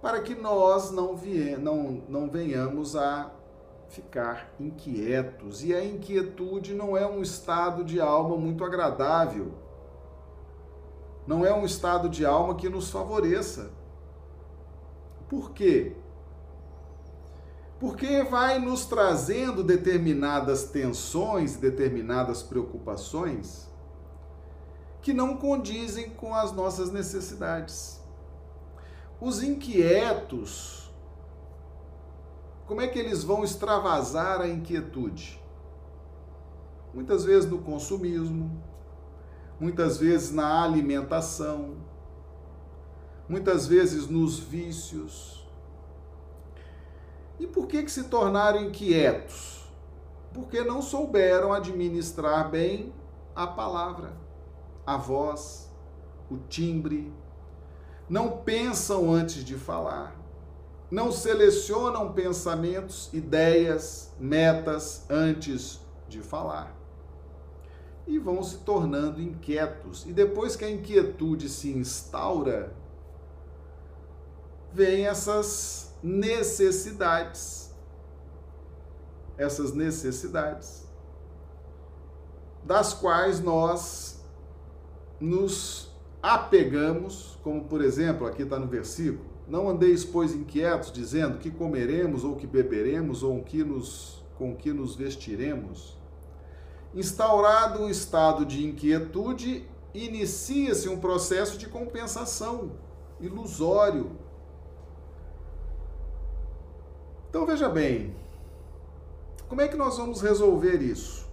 para 0.00 0.20
que 0.20 0.34
nós 0.34 0.90
não, 0.92 1.16
vie, 1.16 1.56
não, 1.56 2.02
não 2.08 2.30
venhamos 2.30 2.94
a 2.94 3.32
ficar 3.88 4.52
inquietos. 4.58 5.64
E 5.64 5.74
a 5.74 5.84
inquietude 5.84 6.74
não 6.74 6.96
é 6.96 7.06
um 7.06 7.22
estado 7.22 7.84
de 7.84 8.00
alma 8.00 8.36
muito 8.36 8.64
agradável. 8.64 9.52
Não 11.26 11.44
é 11.44 11.52
um 11.52 11.64
estado 11.64 12.08
de 12.08 12.24
alma 12.24 12.54
que 12.54 12.68
nos 12.68 12.90
favoreça. 12.90 13.70
Por 15.28 15.52
quê? 15.52 15.96
Porque 17.78 18.22
vai 18.24 18.58
nos 18.58 18.86
trazendo 18.86 19.62
determinadas 19.62 20.64
tensões, 20.64 21.56
determinadas 21.56 22.42
preocupações 22.42 23.68
que 25.00 25.12
não 25.12 25.36
condizem 25.36 26.10
com 26.10 26.34
as 26.34 26.52
nossas 26.52 26.90
necessidades. 26.90 28.00
Os 29.20 29.42
inquietos, 29.42 30.87
como 32.68 32.82
é 32.82 32.86
que 32.86 32.98
eles 32.98 33.24
vão 33.24 33.42
extravasar 33.42 34.42
a 34.42 34.46
inquietude? 34.46 35.42
Muitas 36.92 37.24
vezes 37.24 37.48
no 37.48 37.62
consumismo, 37.62 38.62
muitas 39.58 39.96
vezes 39.96 40.30
na 40.30 40.62
alimentação, 40.64 41.76
muitas 43.26 43.66
vezes 43.66 44.06
nos 44.06 44.38
vícios. 44.38 45.48
E 47.40 47.46
por 47.46 47.66
que, 47.66 47.82
que 47.82 47.90
se 47.90 48.04
tornaram 48.04 48.60
inquietos? 48.60 49.66
Porque 50.34 50.62
não 50.62 50.82
souberam 50.82 51.54
administrar 51.54 52.50
bem 52.50 52.92
a 53.34 53.46
palavra, 53.46 54.12
a 54.84 54.98
voz, 54.98 55.72
o 56.30 56.36
timbre. 56.36 57.10
Não 58.10 58.42
pensam 58.42 59.10
antes 59.10 59.42
de 59.42 59.54
falar 59.54 60.17
não 60.90 61.12
selecionam 61.12 62.12
pensamentos, 62.12 63.10
ideias, 63.12 64.12
metas 64.18 65.04
antes 65.10 65.80
de 66.08 66.20
falar. 66.20 66.74
E 68.06 68.18
vão 68.18 68.42
se 68.42 68.58
tornando 68.58 69.20
inquietos. 69.20 70.06
E 70.06 70.12
depois 70.12 70.56
que 70.56 70.64
a 70.64 70.70
inquietude 70.70 71.48
se 71.48 71.70
instaura, 71.70 72.72
vem 74.72 75.06
essas 75.06 75.94
necessidades. 76.02 77.68
Essas 79.36 79.72
necessidades, 79.72 80.84
das 82.64 82.92
quais 82.92 83.38
nós 83.40 84.20
nos 85.20 85.92
apegamos, 86.20 87.38
como 87.42 87.64
por 87.64 87.80
exemplo, 87.80 88.26
aqui 88.26 88.42
está 88.42 88.58
no 88.58 88.66
versículo, 88.66 89.27
não 89.48 89.68
andeis, 89.68 90.04
pois, 90.04 90.34
inquietos, 90.34 90.92
dizendo 90.92 91.38
que 91.38 91.50
comeremos, 91.50 92.22
ou 92.22 92.36
que 92.36 92.46
beberemos, 92.46 93.22
ou 93.22 93.42
que 93.42 93.64
nos, 93.64 94.22
com 94.36 94.54
que 94.54 94.72
nos 94.72 94.94
vestiremos. 94.94 95.96
Instaurado 96.94 97.82
um 97.82 97.88
estado 97.88 98.44
de 98.44 98.66
inquietude, 98.66 99.66
inicia-se 99.94 100.88
um 100.88 100.98
processo 100.98 101.56
de 101.56 101.66
compensação 101.66 102.72
ilusório. 103.20 104.12
Então 107.30 107.46
veja 107.46 107.68
bem, 107.68 108.14
como 109.48 109.62
é 109.62 109.68
que 109.68 109.76
nós 109.76 109.96
vamos 109.96 110.20
resolver 110.20 110.82
isso? 110.82 111.26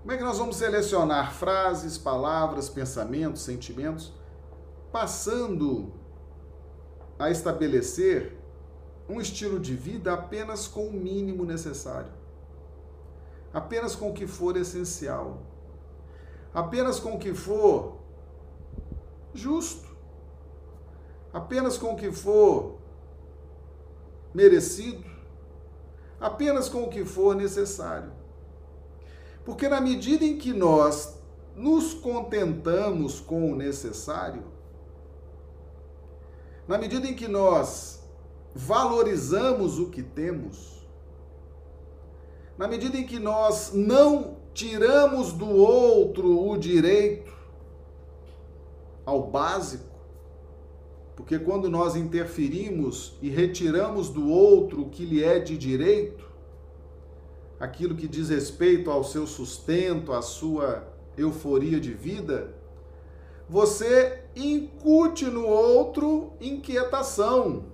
Como 0.00 0.12
é 0.12 0.16
que 0.16 0.24
nós 0.24 0.38
vamos 0.38 0.56
selecionar 0.56 1.32
frases, 1.32 1.96
palavras, 1.96 2.68
pensamentos, 2.68 3.42
sentimentos, 3.42 4.12
passando 4.92 5.92
a 7.18 7.30
estabelecer 7.30 8.36
um 9.08 9.20
estilo 9.20 9.60
de 9.60 9.74
vida 9.74 10.12
apenas 10.12 10.66
com 10.66 10.86
o 10.86 10.92
mínimo 10.92 11.44
necessário, 11.44 12.12
apenas 13.52 13.94
com 13.94 14.10
o 14.10 14.14
que 14.14 14.26
for 14.26 14.56
essencial, 14.56 15.42
apenas 16.52 16.98
com 16.98 17.14
o 17.14 17.18
que 17.18 17.34
for 17.34 17.98
justo, 19.32 19.86
apenas 21.32 21.76
com 21.76 21.92
o 21.92 21.96
que 21.96 22.10
for 22.10 22.78
merecido, 24.32 25.04
apenas 26.20 26.68
com 26.68 26.84
o 26.84 26.88
que 26.88 27.04
for 27.04 27.36
necessário. 27.36 28.12
Porque 29.44 29.68
na 29.68 29.80
medida 29.80 30.24
em 30.24 30.38
que 30.38 30.52
nós 30.52 31.18
nos 31.54 31.92
contentamos 31.92 33.20
com 33.20 33.52
o 33.52 33.56
necessário, 33.56 34.53
na 36.66 36.78
medida 36.78 37.06
em 37.06 37.14
que 37.14 37.28
nós 37.28 38.02
valorizamos 38.54 39.78
o 39.78 39.90
que 39.90 40.02
temos, 40.02 40.86
na 42.56 42.68
medida 42.68 42.96
em 42.96 43.04
que 43.04 43.18
nós 43.18 43.72
não 43.74 44.36
tiramos 44.54 45.32
do 45.32 45.48
outro 45.48 46.48
o 46.48 46.56
direito 46.56 47.32
ao 49.04 49.26
básico, 49.26 49.94
porque 51.16 51.38
quando 51.38 51.68
nós 51.68 51.96
interferimos 51.96 53.16
e 53.20 53.28
retiramos 53.28 54.08
do 54.08 54.28
outro 54.28 54.82
o 54.82 54.90
que 54.90 55.04
lhe 55.04 55.22
é 55.22 55.38
de 55.38 55.58
direito, 55.58 56.24
aquilo 57.58 57.94
que 57.94 58.08
diz 58.08 58.28
respeito 58.28 58.90
ao 58.90 59.04
seu 59.04 59.26
sustento, 59.26 60.12
à 60.12 60.22
sua 60.22 60.86
euforia 61.16 61.78
de 61.80 61.92
vida, 61.92 62.54
você 63.48 64.23
incute 64.34 65.26
no 65.26 65.46
outro 65.46 66.32
inquietação. 66.40 67.64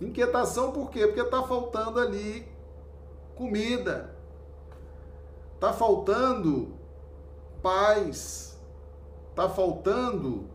Inquietação 0.00 0.72
por 0.72 0.90
quê? 0.90 1.06
Porque 1.06 1.20
está 1.20 1.42
faltando 1.42 1.98
ali 2.00 2.46
comida, 3.34 4.14
está 5.54 5.72
faltando 5.72 6.74
paz, 7.62 8.58
está 9.30 9.48
faltando 9.48 10.48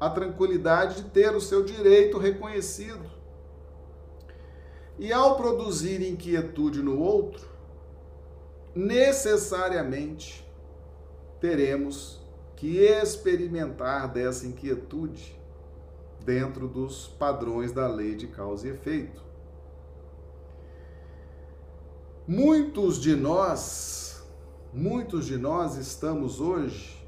a 0.00 0.10
tranquilidade 0.10 1.02
de 1.02 1.10
ter 1.10 1.34
o 1.34 1.40
seu 1.40 1.62
direito 1.64 2.18
reconhecido. 2.18 3.10
E 4.98 5.12
ao 5.12 5.36
produzir 5.36 6.02
inquietude 6.02 6.82
no 6.82 6.98
outro, 6.98 7.46
necessariamente 8.74 10.46
teremos 11.40 12.21
que 12.62 12.78
experimentar 12.78 14.06
dessa 14.06 14.46
inquietude 14.46 15.36
dentro 16.24 16.68
dos 16.68 17.08
padrões 17.08 17.72
da 17.72 17.88
lei 17.88 18.14
de 18.14 18.28
causa 18.28 18.68
e 18.68 18.70
efeito. 18.70 19.20
Muitos 22.24 23.00
de 23.00 23.16
nós, 23.16 24.24
muitos 24.72 25.26
de 25.26 25.36
nós 25.36 25.74
estamos 25.74 26.40
hoje 26.40 27.04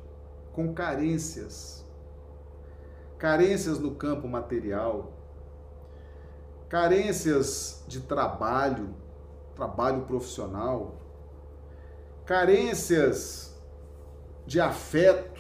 com 0.53 0.75
carências. 0.75 1.87
Carências 3.17 3.79
no 3.79 3.95
campo 3.95 4.27
material, 4.27 5.13
carências 6.69 7.85
de 7.87 8.01
trabalho, 8.01 8.93
trabalho 9.55 10.03
profissional, 10.03 10.97
carências 12.27 13.55
de 14.45 14.61
afeto, 14.61 15.34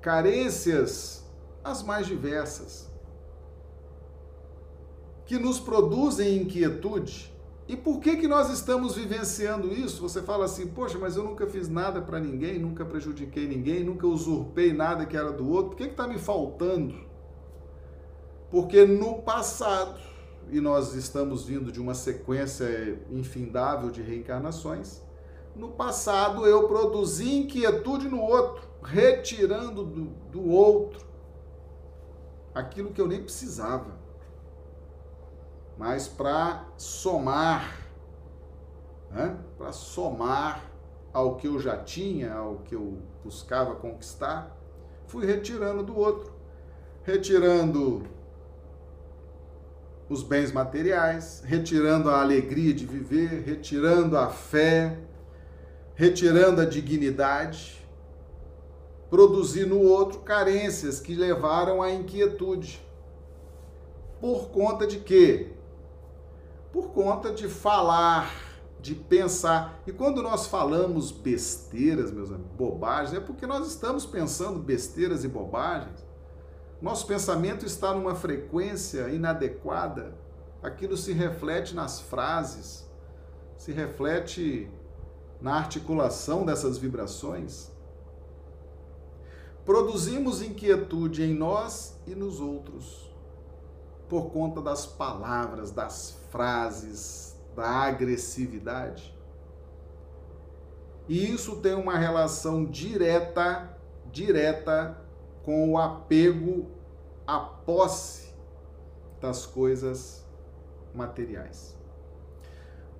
carências 0.00 1.20
as 1.62 1.82
mais 1.82 2.06
diversas, 2.06 2.88
que 5.26 5.38
nos 5.38 5.60
produzem 5.60 6.38
inquietude. 6.38 7.30
E 7.68 7.76
por 7.76 8.00
que, 8.00 8.16
que 8.16 8.26
nós 8.26 8.50
estamos 8.50 8.96
vivenciando 8.96 9.72
isso? 9.72 10.02
Você 10.02 10.22
fala 10.22 10.46
assim, 10.46 10.66
poxa, 10.66 10.98
mas 10.98 11.16
eu 11.16 11.22
nunca 11.22 11.46
fiz 11.46 11.68
nada 11.68 12.02
para 12.02 12.18
ninguém, 12.18 12.58
nunca 12.58 12.84
prejudiquei 12.84 13.46
ninguém, 13.46 13.84
nunca 13.84 14.06
usurpei 14.08 14.72
nada 14.72 15.06
que 15.06 15.16
era 15.16 15.30
do 15.30 15.48
outro, 15.48 15.70
por 15.70 15.76
que 15.76 15.84
está 15.84 16.08
me 16.08 16.18
faltando? 16.18 16.96
Porque 18.50 18.84
no 18.84 19.22
passado, 19.22 20.00
e 20.50 20.60
nós 20.60 20.94
estamos 20.94 21.44
vindo 21.44 21.70
de 21.70 21.80
uma 21.80 21.94
sequência 21.94 23.00
infindável 23.08 23.88
de 23.88 24.02
reencarnações, 24.02 25.00
no 25.54 25.68
passado 25.68 26.46
eu 26.46 26.66
produzi 26.66 27.36
inquietude 27.36 28.08
no 28.08 28.20
outro, 28.20 28.69
retirando 28.82 29.84
do, 29.84 30.04
do 30.30 30.48
outro 30.48 31.06
aquilo 32.54 32.90
que 32.90 33.00
eu 33.00 33.06
nem 33.06 33.22
precisava, 33.22 33.98
mas 35.78 36.08
para 36.08 36.66
somar, 36.76 37.86
né? 39.10 39.38
para 39.56 39.72
somar 39.72 40.70
ao 41.12 41.36
que 41.36 41.46
eu 41.46 41.58
já 41.58 41.76
tinha, 41.76 42.34
ao 42.34 42.56
que 42.58 42.74
eu 42.74 42.98
buscava 43.24 43.74
conquistar, 43.76 44.56
fui 45.06 45.24
retirando 45.26 45.82
do 45.82 45.96
outro, 45.96 46.32
retirando 47.02 48.04
os 50.08 50.22
bens 50.22 50.52
materiais, 50.52 51.42
retirando 51.44 52.10
a 52.10 52.20
alegria 52.20 52.74
de 52.74 52.84
viver, 52.84 53.42
retirando 53.44 54.18
a 54.18 54.28
fé, 54.28 54.98
retirando 55.94 56.60
a 56.60 56.64
dignidade 56.64 57.79
produzir 59.10 59.66
no 59.66 59.80
outro 59.80 60.20
carências 60.20 61.00
que 61.00 61.16
levaram 61.16 61.82
à 61.82 61.90
inquietude. 61.90 62.80
Por 64.20 64.50
conta 64.50 64.86
de 64.86 65.00
quê? 65.00 65.52
Por 66.72 66.90
conta 66.90 67.32
de 67.32 67.48
falar, 67.48 68.32
de 68.78 68.94
pensar. 68.94 69.82
E 69.86 69.92
quando 69.92 70.22
nós 70.22 70.46
falamos 70.46 71.10
besteiras, 71.10 72.12
meus 72.12 72.30
amigos, 72.30 72.52
bobagens, 72.52 73.16
é 73.16 73.20
porque 73.20 73.46
nós 73.46 73.66
estamos 73.66 74.06
pensando 74.06 74.60
besteiras 74.60 75.24
e 75.24 75.28
bobagens. 75.28 76.06
Nosso 76.80 77.06
pensamento 77.06 77.66
está 77.66 77.92
numa 77.92 78.14
frequência 78.14 79.08
inadequada. 79.08 80.14
Aquilo 80.62 80.96
se 80.96 81.12
reflete 81.12 81.74
nas 81.74 82.00
frases, 82.00 82.88
se 83.56 83.72
reflete 83.72 84.70
na 85.40 85.56
articulação 85.56 86.44
dessas 86.44 86.78
vibrações 86.78 87.69
produzimos 89.64 90.42
inquietude 90.42 91.22
em 91.22 91.34
nós 91.34 91.96
e 92.06 92.14
nos 92.14 92.40
outros, 92.40 93.10
por 94.08 94.30
conta 94.30 94.60
das 94.60 94.86
palavras, 94.86 95.70
das 95.70 96.18
frases, 96.30 97.36
da 97.54 97.68
agressividade. 97.68 99.14
E 101.08 101.32
isso 101.32 101.56
tem 101.56 101.74
uma 101.74 101.98
relação 101.98 102.64
direta, 102.64 103.76
direta 104.12 104.96
com 105.44 105.72
o 105.72 105.78
apego 105.78 106.66
à 107.26 107.38
posse 107.38 108.32
das 109.20 109.44
coisas 109.44 110.24
materiais. 110.94 111.76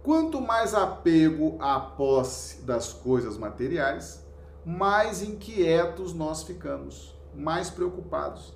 Quanto 0.03 0.41
mais 0.41 0.75
apego 0.75 1.57
à 1.61 1.79
posse 1.79 2.63
das 2.63 2.93
coisas 2.93 3.37
materiais, 3.37 4.25
mais 4.65 5.23
inquietos 5.23 6.13
nós 6.13 6.43
ficamos, 6.43 7.17
mais 7.35 7.71
preocupados. 7.71 8.55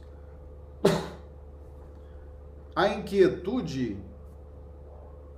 A 2.76 2.88
inquietude 2.88 3.96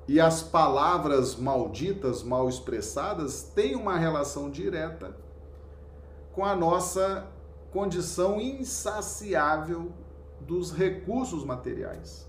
e 0.09 0.21
as 0.21 0.43
palavras 0.43 1.37
malditas, 1.37 2.23
mal 2.23 2.49
expressadas, 2.49 3.43
têm 3.43 3.77
uma 3.77 3.99
relação 3.99 4.51
direta 4.51 5.17
com 6.33 6.45
a 6.45 6.55
nossa 6.55 7.27
condição 7.71 8.41
insaciável 8.41 9.93
dos 10.41 10.73
recursos 10.73 11.45
materiais. 11.45 12.27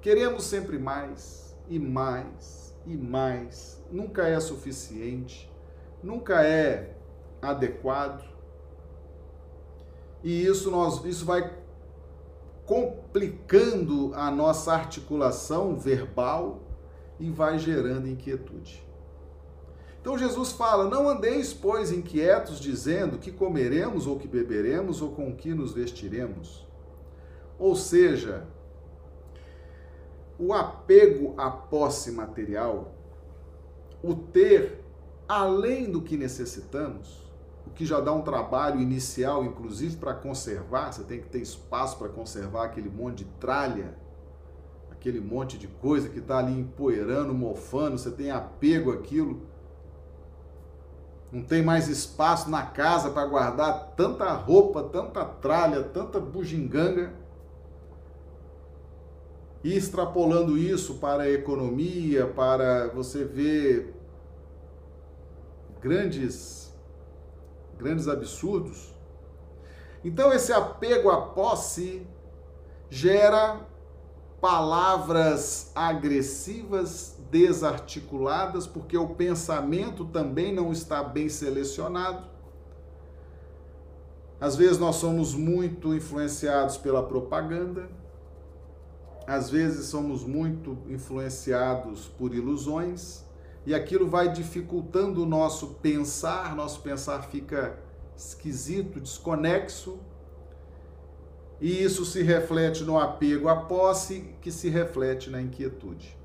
Queremos 0.00 0.44
sempre 0.44 0.78
mais 0.78 1.56
e 1.68 1.78
mais 1.78 2.74
e 2.86 2.96
mais. 2.96 3.82
Nunca 3.90 4.26
é 4.26 4.38
suficiente, 4.40 5.50
nunca 6.02 6.42
é 6.42 6.96
adequado. 7.44 8.24
E 10.22 10.46
isso, 10.46 10.70
nós, 10.70 11.04
isso 11.04 11.24
vai 11.24 11.52
complicando 12.64 14.12
a 14.14 14.30
nossa 14.30 14.72
articulação 14.72 15.76
verbal 15.76 16.62
e 17.20 17.30
vai 17.30 17.58
gerando 17.58 18.08
inquietude. 18.08 18.82
Então 20.00 20.18
Jesus 20.18 20.52
fala: 20.52 20.88
Não 20.88 21.08
andeis, 21.08 21.54
pois, 21.54 21.90
inquietos, 21.90 22.60
dizendo 22.60 23.18
que 23.18 23.30
comeremos 23.30 24.06
ou 24.06 24.18
que 24.18 24.28
beberemos 24.28 25.00
ou 25.00 25.12
com 25.12 25.34
que 25.34 25.54
nos 25.54 25.72
vestiremos. 25.72 26.66
Ou 27.58 27.76
seja, 27.76 28.46
o 30.38 30.52
apego 30.52 31.34
à 31.36 31.50
posse 31.50 32.10
material, 32.10 32.92
o 34.02 34.14
ter 34.14 34.84
além 35.28 35.90
do 35.90 36.02
que 36.02 36.16
necessitamos, 36.16 37.23
que 37.74 37.84
já 37.84 38.00
dá 38.00 38.12
um 38.12 38.22
trabalho 38.22 38.80
inicial, 38.80 39.44
inclusive 39.44 39.96
para 39.96 40.14
conservar, 40.14 40.92
você 40.92 41.02
tem 41.02 41.20
que 41.20 41.28
ter 41.28 41.40
espaço 41.40 41.98
para 41.98 42.08
conservar 42.08 42.64
aquele 42.64 42.88
monte 42.88 43.18
de 43.18 43.24
tralha, 43.40 43.96
aquele 44.90 45.20
monte 45.20 45.58
de 45.58 45.66
coisa 45.66 46.08
que 46.08 46.20
está 46.20 46.38
ali 46.38 46.52
empoeirando, 46.52 47.34
mofando, 47.34 47.98
você 47.98 48.10
tem 48.10 48.30
apego 48.30 48.92
àquilo. 48.92 49.42
Não 51.32 51.42
tem 51.42 51.62
mais 51.64 51.88
espaço 51.88 52.48
na 52.48 52.62
casa 52.64 53.10
para 53.10 53.26
guardar 53.26 53.92
tanta 53.96 54.32
roupa, 54.32 54.84
tanta 54.84 55.24
tralha, 55.24 55.82
tanta 55.82 56.20
bugiganga. 56.20 57.12
E 59.64 59.76
extrapolando 59.76 60.56
isso 60.56 60.94
para 60.94 61.24
a 61.24 61.30
economia, 61.30 62.26
para 62.26 62.86
você 62.88 63.24
ver 63.24 63.94
grandes 65.80 66.63
grandes 67.84 68.08
absurdos. 68.08 68.94
Então, 70.02 70.32
esse 70.32 70.52
apego 70.52 71.10
à 71.10 71.20
posse 71.20 72.06
gera 72.90 73.60
palavras 74.40 75.70
agressivas, 75.74 77.16
desarticuladas, 77.30 78.66
porque 78.66 78.96
o 78.96 79.08
pensamento 79.08 80.04
também 80.04 80.52
não 80.52 80.72
está 80.72 81.02
bem 81.02 81.28
selecionado. 81.28 82.26
Às 84.40 84.56
vezes 84.56 84.78
nós 84.78 84.96
somos 84.96 85.34
muito 85.34 85.94
influenciados 85.94 86.76
pela 86.76 87.02
propaganda, 87.02 87.88
às 89.26 89.48
vezes 89.48 89.86
somos 89.86 90.24
muito 90.24 90.76
influenciados 90.88 92.08
por 92.08 92.34
ilusões, 92.34 93.24
e 93.66 93.74
aquilo 93.74 94.08
vai 94.08 94.30
dificultando 94.30 95.22
o 95.22 95.26
nosso 95.26 95.74
pensar, 95.82 96.54
nosso 96.54 96.80
pensar 96.80 97.22
fica 97.22 97.78
esquisito, 98.16 99.00
desconexo, 99.00 99.98
e 101.60 101.82
isso 101.82 102.04
se 102.04 102.22
reflete 102.22 102.84
no 102.84 102.98
apego 102.98 103.48
à 103.48 103.56
posse, 103.56 104.34
que 104.40 104.50
se 104.50 104.68
reflete 104.68 105.30
na 105.30 105.40
inquietude. 105.40 106.16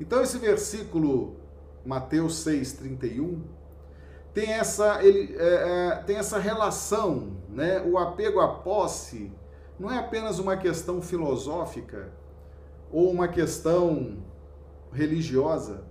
Então, 0.00 0.22
esse 0.22 0.38
versículo, 0.38 1.36
Mateus 1.84 2.44
6,31, 2.44 3.40
tem 4.32 4.52
essa, 4.52 5.02
ele, 5.02 5.34
é, 5.36 5.46
é, 5.46 5.94
tem 6.06 6.16
essa 6.16 6.38
relação, 6.38 7.36
né? 7.48 7.82
o 7.82 7.98
apego 7.98 8.38
à 8.40 8.48
posse 8.48 9.32
não 9.78 9.90
é 9.90 9.98
apenas 9.98 10.38
uma 10.38 10.56
questão 10.56 11.00
filosófica 11.00 12.12
ou 12.92 13.10
uma 13.10 13.26
questão 13.26 14.18
religiosa, 14.92 15.84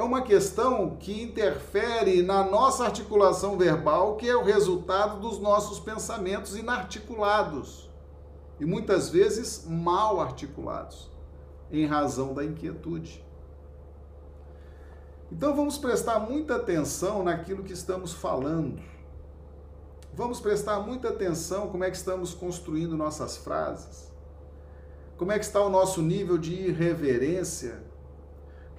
é 0.00 0.02
uma 0.02 0.22
questão 0.22 0.96
que 0.96 1.22
interfere 1.22 2.22
na 2.22 2.42
nossa 2.42 2.84
articulação 2.84 3.58
verbal, 3.58 4.16
que 4.16 4.26
é 4.26 4.34
o 4.34 4.42
resultado 4.42 5.20
dos 5.20 5.38
nossos 5.38 5.78
pensamentos 5.78 6.56
inarticulados 6.56 7.90
e 8.58 8.64
muitas 8.64 9.10
vezes 9.10 9.66
mal 9.68 10.18
articulados, 10.18 11.10
em 11.70 11.84
razão 11.84 12.32
da 12.32 12.42
inquietude. 12.42 13.22
Então 15.30 15.54
vamos 15.54 15.76
prestar 15.76 16.18
muita 16.18 16.56
atenção 16.56 17.22
naquilo 17.22 17.62
que 17.62 17.74
estamos 17.74 18.14
falando. 18.14 18.82
Vamos 20.14 20.40
prestar 20.40 20.80
muita 20.80 21.10
atenção 21.10 21.68
como 21.68 21.84
é 21.84 21.90
que 21.90 21.96
estamos 21.98 22.32
construindo 22.32 22.96
nossas 22.96 23.36
frases. 23.36 24.10
Como 25.18 25.30
é 25.30 25.38
que 25.38 25.44
está 25.44 25.60
o 25.60 25.68
nosso 25.68 26.00
nível 26.00 26.38
de 26.38 26.54
irreverência 26.54 27.89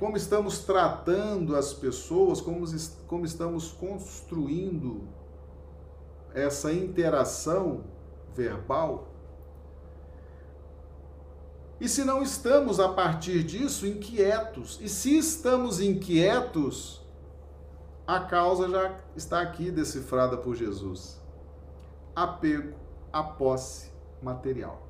como 0.01 0.17
estamos 0.17 0.57
tratando 0.57 1.55
as 1.55 1.75
pessoas, 1.75 2.41
como, 2.41 2.65
como 3.05 3.23
estamos 3.23 3.71
construindo 3.71 5.07
essa 6.33 6.73
interação 6.73 7.83
verbal. 8.35 9.09
E 11.79 11.87
se 11.87 12.03
não 12.03 12.23
estamos, 12.23 12.79
a 12.79 12.89
partir 12.89 13.43
disso, 13.43 13.85
inquietos? 13.85 14.79
E 14.81 14.89
se 14.89 15.15
estamos 15.15 15.79
inquietos, 15.79 17.05
a 18.07 18.21
causa 18.21 18.67
já 18.69 18.97
está 19.15 19.39
aqui 19.39 19.69
decifrada 19.69 20.35
por 20.35 20.55
Jesus: 20.55 21.21
apego 22.15 22.73
à 23.13 23.21
posse 23.21 23.91
material. 24.19 24.81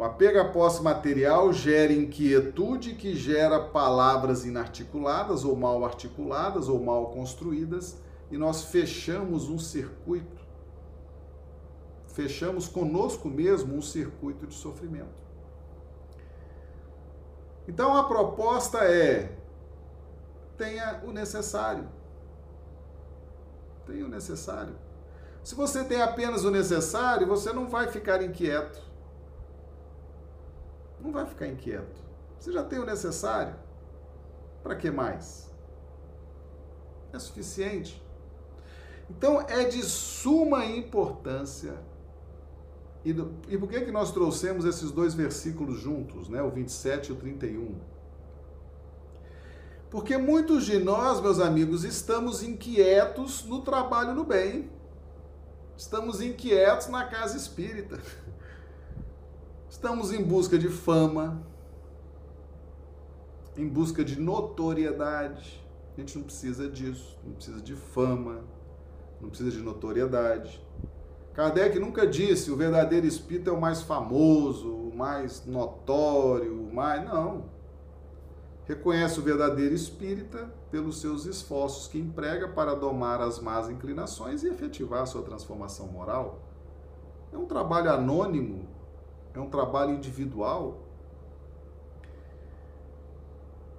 O 0.00 0.02
apego 0.02 0.40
à 0.40 0.46
posse 0.46 0.82
material 0.82 1.52
gera 1.52 1.92
inquietude, 1.92 2.94
que 2.94 3.14
gera 3.14 3.60
palavras 3.60 4.46
inarticuladas 4.46 5.44
ou 5.44 5.54
mal 5.54 5.84
articuladas 5.84 6.70
ou 6.70 6.82
mal 6.82 7.10
construídas, 7.10 7.98
e 8.30 8.38
nós 8.38 8.64
fechamos 8.64 9.50
um 9.50 9.58
circuito. 9.58 10.40
Fechamos 12.06 12.66
conosco 12.66 13.28
mesmo 13.28 13.76
um 13.76 13.82
circuito 13.82 14.46
de 14.46 14.54
sofrimento. 14.54 15.22
Então 17.68 17.94
a 17.94 18.04
proposta 18.04 18.78
é: 18.78 19.36
tenha 20.56 21.02
o 21.04 21.12
necessário. 21.12 21.86
Tenha 23.84 24.06
o 24.06 24.08
necessário. 24.08 24.74
Se 25.44 25.54
você 25.54 25.84
tem 25.84 26.00
apenas 26.00 26.42
o 26.42 26.50
necessário, 26.50 27.26
você 27.26 27.52
não 27.52 27.68
vai 27.68 27.88
ficar 27.88 28.22
inquieto 28.22 28.88
não 31.02 31.12
vai 31.12 31.26
ficar 31.26 31.46
inquieto. 31.46 32.00
Você 32.38 32.52
já 32.52 32.64
tem 32.64 32.78
o 32.78 32.86
necessário. 32.86 33.54
Para 34.62 34.74
que 34.74 34.90
mais? 34.90 35.50
É 37.12 37.18
suficiente. 37.18 38.02
Então 39.08 39.40
é 39.40 39.64
de 39.64 39.82
suma 39.82 40.64
importância. 40.64 41.74
E, 43.04 43.12
do, 43.12 43.32
e 43.48 43.56
por 43.56 43.68
que, 43.68 43.80
que 43.80 43.90
nós 43.90 44.12
trouxemos 44.12 44.64
esses 44.64 44.90
dois 44.90 45.14
versículos 45.14 45.80
juntos, 45.80 46.28
né? 46.28 46.42
o 46.42 46.50
27 46.50 47.08
e 47.08 47.12
o 47.12 47.16
31? 47.16 47.74
Porque 49.90 50.16
muitos 50.16 50.66
de 50.66 50.78
nós, 50.78 51.20
meus 51.20 51.40
amigos, 51.40 51.82
estamos 51.82 52.42
inquietos 52.42 53.44
no 53.44 53.62
trabalho 53.62 54.14
no 54.14 54.22
bem. 54.22 54.70
Estamos 55.76 56.20
inquietos 56.20 56.86
na 56.88 57.04
casa 57.06 57.36
espírita. 57.36 57.98
Estamos 59.82 60.12
em 60.12 60.22
busca 60.22 60.58
de 60.58 60.68
fama, 60.68 61.40
em 63.56 63.66
busca 63.66 64.04
de 64.04 64.20
notoriedade. 64.20 65.66
A 65.96 66.00
gente 66.00 66.18
não 66.18 66.22
precisa 66.22 66.68
disso, 66.68 67.18
não 67.24 67.32
precisa 67.32 67.62
de 67.62 67.74
fama, 67.74 68.44
não 69.22 69.30
precisa 69.30 69.50
de 69.50 69.62
notoriedade. 69.62 70.62
Kardec 71.32 71.78
nunca 71.78 72.06
disse 72.06 72.50
o 72.50 72.56
verdadeiro 72.56 73.06
espírito 73.06 73.48
é 73.48 73.52
o 73.54 73.58
mais 73.58 73.80
famoso, 73.80 74.70
o 74.70 74.94
mais 74.94 75.46
notório, 75.46 76.60
o 76.60 76.74
mais. 76.74 77.02
Não. 77.02 77.46
Reconhece 78.66 79.18
o 79.18 79.22
verdadeiro 79.22 79.74
espírita 79.74 80.52
pelos 80.70 81.00
seus 81.00 81.24
esforços 81.24 81.88
que 81.88 81.98
emprega 81.98 82.48
para 82.48 82.74
domar 82.74 83.22
as 83.22 83.40
más 83.40 83.70
inclinações 83.70 84.42
e 84.42 84.48
efetivar 84.48 85.06
sua 85.06 85.22
transformação 85.22 85.86
moral. 85.86 86.38
É 87.32 87.38
um 87.38 87.46
trabalho 87.46 87.90
anônimo 87.90 88.69
é 89.34 89.40
um 89.40 89.48
trabalho 89.48 89.94
individual. 89.94 90.78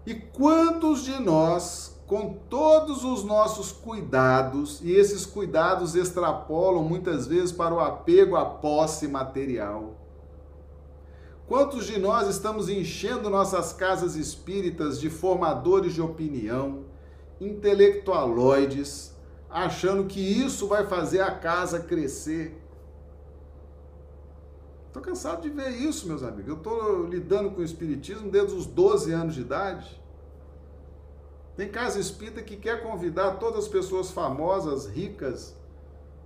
E 0.05 0.15
quantos 0.15 1.03
de 1.03 1.19
nós, 1.21 1.99
com 2.07 2.33
todos 2.49 3.03
os 3.03 3.23
nossos 3.23 3.71
cuidados, 3.71 4.81
e 4.81 4.91
esses 4.91 5.25
cuidados 5.25 5.95
extrapolam 5.95 6.83
muitas 6.83 7.27
vezes 7.27 7.51
para 7.51 7.73
o 7.73 7.79
apego 7.79 8.35
à 8.35 8.45
posse 8.45 9.07
material, 9.07 9.95
quantos 11.47 11.85
de 11.85 11.99
nós 11.99 12.27
estamos 12.27 12.67
enchendo 12.67 13.29
nossas 13.29 13.73
casas 13.73 14.15
espíritas 14.15 14.99
de 14.99 15.09
formadores 15.09 15.93
de 15.93 16.01
opinião, 16.01 16.85
intelectualoides, 17.39 19.15
achando 19.49 20.05
que 20.05 20.19
isso 20.19 20.67
vai 20.67 20.87
fazer 20.87 21.21
a 21.21 21.31
casa 21.31 21.79
crescer? 21.79 22.61
Estou 24.91 25.01
cansado 25.01 25.41
de 25.41 25.49
ver 25.49 25.69
isso, 25.69 26.05
meus 26.05 26.21
amigos. 26.21 26.49
Eu 26.49 26.57
estou 26.57 27.05
lidando 27.05 27.51
com 27.51 27.61
o 27.61 27.63
Espiritismo 27.63 28.29
desde 28.29 28.53
os 28.53 28.65
12 28.65 29.13
anos 29.13 29.35
de 29.35 29.39
idade. 29.39 30.03
Tem 31.55 31.69
casa 31.69 31.97
espírita 31.97 32.41
que 32.41 32.57
quer 32.57 32.83
convidar 32.83 33.37
todas 33.37 33.63
as 33.63 33.67
pessoas 33.69 34.11
famosas, 34.11 34.87
ricas, 34.87 35.55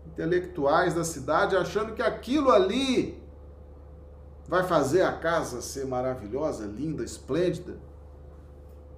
intelectuais 0.08 0.96
da 0.96 1.04
cidade, 1.04 1.56
achando 1.56 1.94
que 1.94 2.02
aquilo 2.02 2.50
ali 2.50 3.24
vai 4.48 4.64
fazer 4.64 5.04
a 5.04 5.14
casa 5.14 5.62
ser 5.62 5.86
maravilhosa, 5.86 6.66
linda, 6.66 7.04
esplêndida. 7.04 7.78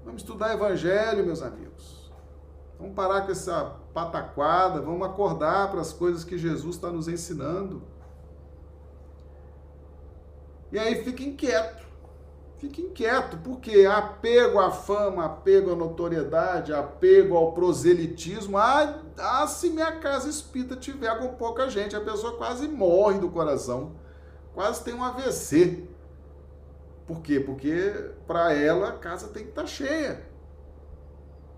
Vamos 0.05 0.22
estudar 0.22 0.53
Evangelho, 0.53 1.26
meus 1.26 1.41
amigos. 1.41 2.09
Vamos 2.80 2.95
parar 2.95 3.26
com 3.26 3.34
essa 3.34 3.76
pataquada, 3.93 4.80
vamos 4.80 5.05
acordar 5.05 5.70
para 5.72 5.82
as 5.82 5.91
coisas 5.91 6.24
que 6.24 6.38
Jesus 6.38 6.78
está 6.78 6.89
nos 6.89 7.09
ensinando. 7.09 7.97
E 10.72 10.78
aí 10.78 11.03
fica 11.03 11.24
inquieto. 11.24 11.86
Fica 12.57 12.82
inquieto, 12.82 13.38
porque 13.38 13.86
apego 13.86 14.59
à 14.59 14.72
fama, 14.72 15.26
apego 15.26 15.74
à 15.74 15.76
notoriedade, 15.76 16.74
apego 16.74 17.38
ao 17.38 17.51
proselitismo. 17.51 18.57
Ah, 18.57 18.99
ah, 19.15 19.45
se 19.45 19.70
minha 19.70 19.91
casa 19.99 20.28
espírita 20.28 20.76
tiver 20.76 21.20
com 21.20 21.36
pouca 21.36 21.70
gente, 21.70 21.95
a 21.95 22.01
pessoa 22.01 22.36
quase 22.36 22.68
morre 22.68 23.20
do 23.20 23.30
coração, 23.30 23.95
quase 24.55 24.84
tem 24.84 24.95
um 24.95 25.03
AVC. 25.03 25.88
Por 27.05 27.22
quê? 27.22 27.39
Porque 27.39 28.11
para 28.26 28.53
ela 28.53 28.89
a 28.89 28.93
casa 28.93 29.28
tem 29.28 29.43
que 29.43 29.49
estar 29.49 29.61
tá 29.61 29.68
cheia. 29.68 30.28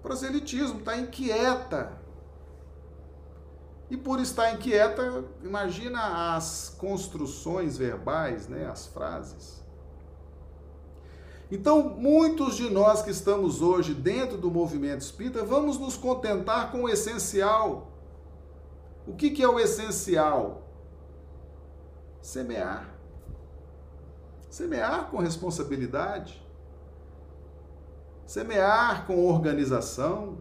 Proselitismo, 0.02 0.80
está 0.80 0.98
inquieta. 0.98 1.99
E 3.90 3.98
por 3.98 4.20
estar 4.20 4.54
inquieta, 4.54 5.24
imagina 5.44 6.36
as 6.36 6.76
construções 6.78 7.78
verbais, 7.78 8.48
né, 8.48 8.68
as 8.68 8.86
frases. 8.86 9.60
Então, 11.52 11.90
muitos 11.90 12.56
de 12.56 12.70
nós 12.70 13.02
que 13.02 13.10
estamos 13.10 13.62
hoje 13.62 13.96
dentro 13.96 14.38
do 14.38 14.52
movimento 14.52 15.02
espírita, 15.02 15.44
vamos 15.44 15.80
nos 15.80 15.98
contentar 15.98 16.72
com 16.72 16.84
o 16.84 16.90
essencial. 16.90 17.92
O 19.08 19.16
que, 19.16 19.32
que 19.32 19.42
é 19.42 19.48
o 19.48 19.60
essencial? 19.60 20.62
Semear. 22.22 22.94
Semear 24.50 25.10
com 25.10 25.18
responsabilidade. 25.18 26.48
semear 28.28 29.08
com 29.08 29.26
organização, 29.26 30.38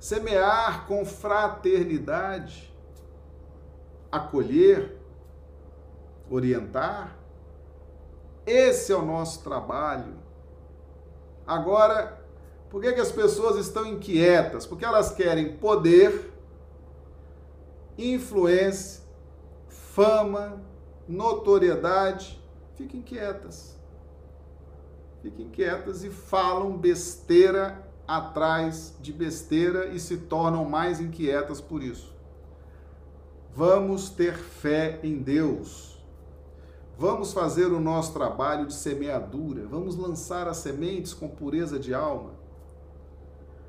semear 0.00 0.86
com 0.86 1.04
fraternidade, 1.04 2.72
acolher, 4.10 4.96
orientar. 6.30 7.16
Esse 8.46 8.92
é 8.92 8.96
o 8.96 9.04
nosso 9.04 9.42
trabalho. 9.42 10.14
Agora, 11.46 12.22
por 12.70 12.82
que, 12.82 12.92
que 12.92 13.00
as 13.00 13.12
pessoas 13.12 13.56
estão 13.56 13.86
inquietas? 13.86 14.66
Porque 14.66 14.84
elas 14.84 15.10
querem 15.10 15.56
poder, 15.56 16.32
influência, 17.96 19.02
fama, 19.66 20.62
notoriedade. 21.06 22.42
Fiquem 22.76 23.02
quietas. 23.02 23.76
Fiquem 25.22 25.48
quietas 25.48 26.04
e 26.04 26.10
falam 26.10 26.76
besteira 26.76 27.87
atrás 28.08 28.94
de 29.02 29.12
besteira 29.12 29.88
e 29.88 30.00
se 30.00 30.16
tornam 30.16 30.64
mais 30.64 30.98
inquietas 30.98 31.60
por 31.60 31.82
isso. 31.82 32.16
Vamos 33.54 34.08
ter 34.08 34.34
fé 34.34 34.98
em 35.02 35.18
Deus. 35.18 36.02
Vamos 36.96 37.32
fazer 37.32 37.66
o 37.66 37.78
nosso 37.78 38.14
trabalho 38.14 38.66
de 38.66 38.72
semeadura. 38.72 39.66
Vamos 39.66 39.94
lançar 39.94 40.48
as 40.48 40.56
sementes 40.56 41.12
com 41.12 41.28
pureza 41.28 41.78
de 41.78 41.92
alma. 41.92 42.30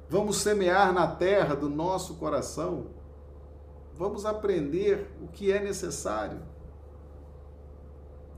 Vamos 0.10 0.38
semear 0.38 0.94
na 0.94 1.06
terra 1.06 1.56
do 1.56 1.70
nosso 1.70 2.16
coração. 2.16 2.88
Vamos 3.94 4.26
aprender 4.26 5.12
o 5.22 5.28
que 5.28 5.52
é 5.52 5.60
necessário. 5.62 6.40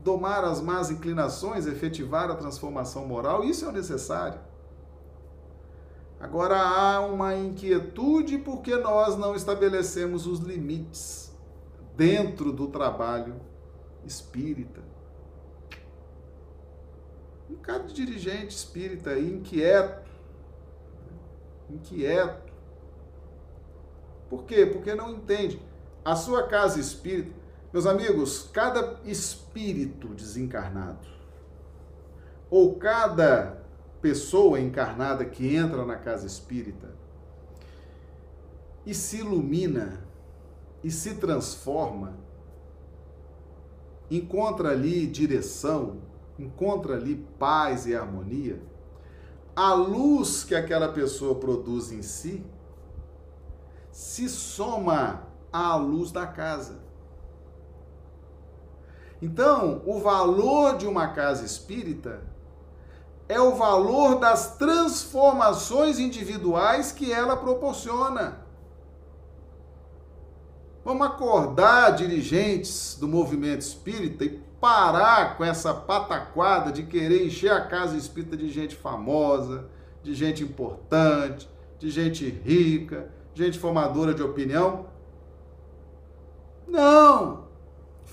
Domar 0.02 0.44
as 0.44 0.60
más 0.60 0.90
inclinações, 0.90 1.66
efetivar 1.66 2.28
a 2.28 2.34
transformação 2.34 3.06
moral, 3.06 3.44
isso 3.44 3.64
é 3.64 3.68
o 3.68 3.72
necessário. 3.72 4.40
Agora 6.22 6.56
há 6.56 7.00
uma 7.00 7.34
inquietude 7.34 8.38
porque 8.38 8.76
nós 8.76 9.18
não 9.18 9.34
estabelecemos 9.34 10.24
os 10.24 10.38
limites 10.38 11.36
dentro 11.96 12.52
do 12.52 12.68
trabalho 12.68 13.40
espírita. 14.04 14.80
Um 17.50 17.56
cara 17.56 17.82
de 17.82 17.92
dirigente 17.92 18.54
espírita 18.54 19.18
inquieto, 19.18 20.08
inquieto. 21.68 22.52
Por 24.30 24.44
quê? 24.44 24.64
Porque 24.64 24.94
não 24.94 25.10
entende. 25.10 25.60
A 26.04 26.14
sua 26.14 26.46
casa 26.46 26.78
espírita, 26.78 27.34
meus 27.72 27.84
amigos, 27.84 28.48
cada 28.52 29.00
espírito 29.04 30.06
desencarnado, 30.14 31.08
ou 32.48 32.76
cada 32.76 33.61
pessoa 34.02 34.60
encarnada 34.60 35.24
que 35.24 35.54
entra 35.54 35.86
na 35.86 35.96
casa 35.96 36.26
espírita 36.26 36.90
e 38.84 38.92
se 38.92 39.18
ilumina 39.18 40.04
e 40.82 40.90
se 40.90 41.14
transforma, 41.14 42.18
encontra 44.10 44.70
ali 44.70 45.06
direção, 45.06 45.98
encontra 46.36 46.96
ali 46.96 47.24
paz 47.38 47.86
e 47.86 47.94
harmonia, 47.94 48.60
a 49.54 49.72
luz 49.72 50.42
que 50.42 50.54
aquela 50.54 50.88
pessoa 50.88 51.36
produz 51.36 51.92
em 51.92 52.02
si 52.02 52.44
se 53.92 54.28
soma 54.28 55.28
à 55.52 55.76
luz 55.76 56.10
da 56.10 56.26
casa. 56.26 56.80
Então, 59.20 59.82
o 59.86 60.00
valor 60.00 60.76
de 60.76 60.86
uma 60.86 61.08
casa 61.08 61.44
espírita 61.44 62.31
é 63.32 63.40
o 63.40 63.54
valor 63.54 64.18
das 64.18 64.56
transformações 64.56 65.98
individuais 65.98 66.92
que 66.92 67.12
ela 67.12 67.36
proporciona. 67.36 68.42
Vamos 70.84 71.06
acordar, 71.06 71.90
dirigentes 71.90 72.96
do 72.98 73.08
movimento 73.08 73.60
espírita, 73.60 74.24
e 74.24 74.40
parar 74.60 75.36
com 75.36 75.44
essa 75.44 75.72
pataquada 75.72 76.70
de 76.70 76.82
querer 76.82 77.26
encher 77.26 77.52
a 77.52 77.66
casa 77.66 77.96
espírita 77.96 78.36
de 78.36 78.50
gente 78.50 78.76
famosa, 78.76 79.64
de 80.02 80.14
gente 80.14 80.42
importante, 80.42 81.48
de 81.78 81.90
gente 81.90 82.28
rica, 82.28 83.10
gente 83.34 83.58
formadora 83.58 84.12
de 84.12 84.22
opinião. 84.22 84.86
Não! 86.66 87.44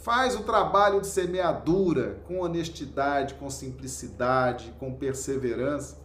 Faz 0.01 0.33
o 0.33 0.43
trabalho 0.43 1.01
de 1.01 1.07
semeadura 1.07 2.21
com 2.25 2.39
honestidade, 2.39 3.33
com 3.33 3.49
simplicidade, 3.49 4.73
com 4.79 4.93
perseverança. 4.93 5.97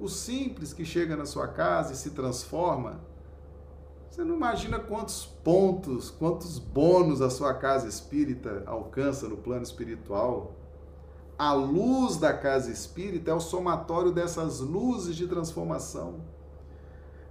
O 0.00 0.08
simples 0.08 0.72
que 0.72 0.84
chega 0.84 1.16
na 1.16 1.24
sua 1.24 1.46
casa 1.46 1.92
e 1.92 1.96
se 1.96 2.10
transforma, 2.10 3.00
você 4.10 4.24
não 4.24 4.34
imagina 4.34 4.80
quantos 4.80 5.24
pontos, 5.24 6.10
quantos 6.10 6.58
bônus 6.58 7.22
a 7.22 7.30
sua 7.30 7.54
casa 7.54 7.86
espírita 7.86 8.64
alcança 8.66 9.28
no 9.28 9.36
plano 9.36 9.62
espiritual. 9.62 10.56
A 11.38 11.52
luz 11.52 12.16
da 12.16 12.32
casa 12.32 12.68
espírita 12.68 13.30
é 13.30 13.34
o 13.34 13.40
somatório 13.40 14.10
dessas 14.10 14.58
luzes 14.58 15.14
de 15.14 15.28
transformação. 15.28 16.33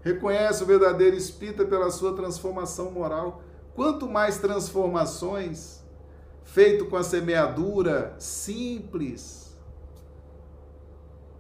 Reconhece 0.03 0.61
o 0.61 0.65
verdadeiro 0.65 1.15
espírita 1.15 1.63
pela 1.63 1.89
sua 1.89 2.13
transformação 2.13 2.91
moral. 2.91 3.41
Quanto 3.73 4.07
mais 4.07 4.37
transformações, 4.37 5.81
feito 6.43 6.85
com 6.87 6.97
a 6.97 7.03
semeadura 7.03 8.13
simples, 8.19 9.57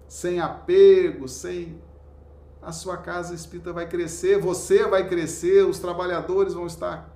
sem 0.07 0.39
apego, 0.39 1.27
sem 1.27 1.81
a 2.61 2.71
sua 2.71 2.95
casa 2.95 3.35
espírita 3.35 3.73
vai 3.73 3.87
crescer, 3.87 4.39
você 4.39 4.87
vai 4.87 5.09
crescer, 5.09 5.67
os 5.67 5.79
trabalhadores 5.79 6.53
vão 6.53 6.65
estar 6.65 7.13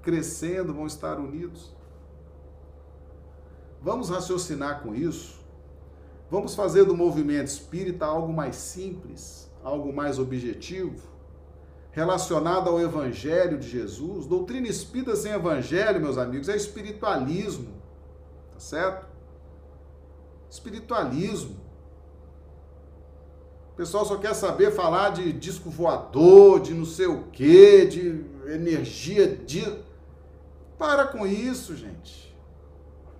crescendo, 0.00 0.72
vão 0.72 0.86
estar 0.86 1.18
unidos. 1.18 1.74
Vamos 3.82 4.10
raciocinar 4.10 4.80
com 4.80 4.94
isso. 4.94 5.42
Vamos 6.30 6.54
fazer 6.54 6.84
do 6.84 6.96
movimento 6.96 7.48
espírita 7.48 8.06
algo 8.06 8.32
mais 8.32 8.54
simples 8.54 9.43
algo 9.64 9.92
mais 9.92 10.18
objetivo, 10.18 11.08
relacionado 11.90 12.68
ao 12.68 12.78
Evangelho 12.78 13.58
de 13.58 13.68
Jesus. 13.68 14.26
Doutrina 14.26 14.68
espírita 14.68 15.16
sem 15.16 15.32
Evangelho, 15.32 16.00
meus 16.00 16.18
amigos, 16.18 16.48
é 16.48 16.54
espiritualismo, 16.54 17.72
tá 18.52 18.60
certo? 18.60 19.06
Espiritualismo. 20.50 21.64
O 23.72 23.76
pessoal 23.76 24.04
só 24.04 24.16
quer 24.18 24.34
saber 24.34 24.70
falar 24.70 25.10
de 25.10 25.32
disco 25.32 25.70
voador, 25.70 26.60
de 26.60 26.74
não 26.74 26.84
sei 26.84 27.06
o 27.06 27.24
quê, 27.32 27.86
de 27.86 28.24
energia 28.46 29.26
de. 29.26 29.64
Para 30.78 31.06
com 31.06 31.26
isso, 31.26 31.74
gente. 31.74 32.36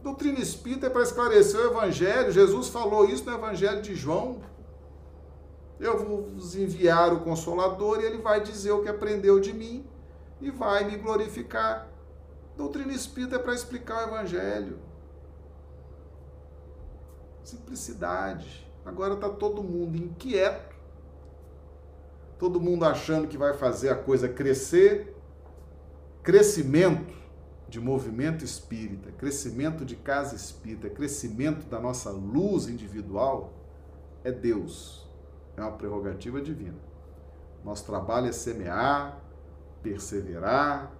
Doutrina 0.02 0.38
espírita 0.38 0.86
é 0.86 0.90
para 0.90 1.02
esclarecer 1.02 1.58
o 1.58 1.70
Evangelho. 1.70 2.30
Jesus 2.30 2.68
falou 2.68 3.08
isso 3.08 3.24
no 3.24 3.32
Evangelho 3.32 3.80
de 3.80 3.94
João. 3.94 4.42
Eu 5.78 6.04
vou 6.04 6.22
vos 6.22 6.54
enviar 6.54 7.12
o 7.12 7.20
Consolador 7.20 8.00
e 8.00 8.04
ele 8.04 8.18
vai 8.18 8.40
dizer 8.40 8.72
o 8.72 8.82
que 8.82 8.88
aprendeu 8.88 9.40
de 9.40 9.52
mim 9.52 9.84
e 10.40 10.50
vai 10.50 10.84
me 10.84 10.96
glorificar. 10.96 11.88
Doutrina 12.56 12.92
espírita 12.92 13.36
é 13.36 13.38
para 13.38 13.54
explicar 13.54 14.04
o 14.04 14.08
Evangelho. 14.08 14.78
Simplicidade. 17.42 18.70
Agora 18.84 19.14
está 19.14 19.28
todo 19.28 19.62
mundo 19.62 19.96
inquieto, 19.96 20.76
todo 22.38 22.60
mundo 22.60 22.84
achando 22.84 23.26
que 23.26 23.36
vai 23.36 23.54
fazer 23.54 23.88
a 23.88 23.96
coisa 23.96 24.28
crescer. 24.28 25.16
Crescimento 26.22 27.12
de 27.68 27.80
movimento 27.80 28.44
espírita, 28.44 29.10
crescimento 29.12 29.84
de 29.84 29.96
casa 29.96 30.36
espírita, 30.36 30.88
crescimento 30.88 31.66
da 31.66 31.80
nossa 31.80 32.10
luz 32.10 32.68
individual 32.68 33.52
é 34.22 34.30
Deus 34.30 35.03
é 35.56 35.60
uma 35.60 35.72
prerrogativa 35.72 36.40
divina. 36.40 36.78
Nosso 37.64 37.86
trabalho 37.86 38.28
é 38.28 38.32
semear, 38.32 39.20
perseverar, 39.82 40.92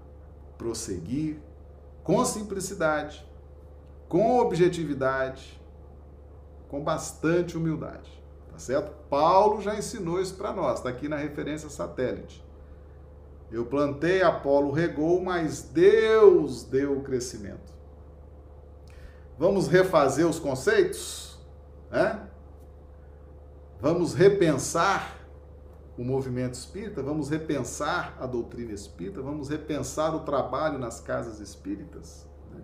prosseguir 0.56 1.38
com 2.02 2.24
simplicidade, 2.24 3.26
com 4.08 4.38
objetividade, 4.38 5.60
com 6.68 6.82
bastante 6.82 7.56
humildade. 7.56 8.22
Tá 8.50 8.58
certo? 8.58 8.92
Paulo 9.10 9.60
já 9.60 9.76
ensinou 9.76 10.20
isso 10.20 10.34
para 10.36 10.52
nós, 10.52 10.78
está 10.78 10.88
aqui 10.88 11.08
na 11.08 11.16
referência 11.16 11.68
satélite. 11.68 12.44
Eu 13.50 13.66
plantei, 13.66 14.22
Apolo 14.22 14.70
regou, 14.70 15.22
mas 15.22 15.62
Deus 15.62 16.64
deu 16.64 16.98
o 16.98 17.02
crescimento. 17.02 17.72
Vamos 19.38 19.66
refazer 19.66 20.26
os 20.26 20.38
conceitos? 20.38 21.38
É? 21.90 22.16
Vamos 23.80 24.14
repensar 24.14 25.18
o 25.96 26.04
movimento 26.04 26.54
espírita, 26.54 27.02
vamos 27.02 27.28
repensar 27.28 28.16
a 28.18 28.26
doutrina 28.26 28.72
espírita, 28.72 29.22
vamos 29.22 29.48
repensar 29.48 30.14
o 30.14 30.20
trabalho 30.20 30.78
nas 30.78 31.00
casas 31.00 31.38
espíritas, 31.38 32.26
né? 32.50 32.60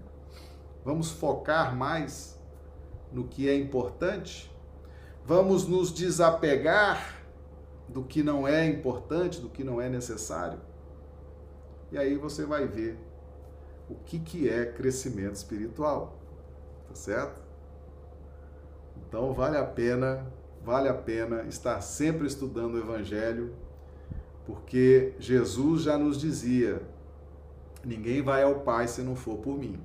vamos 0.84 1.10
focar 1.10 1.76
mais 1.76 2.38
no 3.12 3.28
que 3.28 3.48
é 3.48 3.56
importante? 3.56 4.50
Vamos 5.24 5.66
nos 5.66 5.92
desapegar 5.92 7.20
do 7.88 8.02
que 8.02 8.22
não 8.22 8.46
é 8.46 8.66
importante, 8.66 9.40
do 9.40 9.48
que 9.48 9.62
não 9.62 9.80
é 9.80 9.88
necessário? 9.88 10.60
E 11.92 11.98
aí 11.98 12.16
você 12.16 12.44
vai 12.44 12.66
ver 12.66 12.98
o 13.88 13.94
que, 13.96 14.18
que 14.20 14.48
é 14.48 14.66
crescimento 14.66 15.34
espiritual. 15.34 16.18
Tá 16.88 16.94
certo? 16.94 17.42
Então 18.96 19.32
vale 19.32 19.56
a 19.56 19.64
pena, 19.64 20.26
vale 20.70 20.88
a 20.88 20.94
pena 20.94 21.42
estar 21.48 21.80
sempre 21.80 22.28
estudando 22.28 22.74
o 22.74 22.78
Evangelho, 22.78 23.52
porque 24.46 25.14
Jesus 25.18 25.82
já 25.82 25.98
nos 25.98 26.16
dizia: 26.16 26.80
ninguém 27.84 28.22
vai 28.22 28.44
ao 28.44 28.60
Pai 28.60 28.86
se 28.86 29.02
não 29.02 29.16
for 29.16 29.38
por 29.38 29.58
mim. 29.58 29.80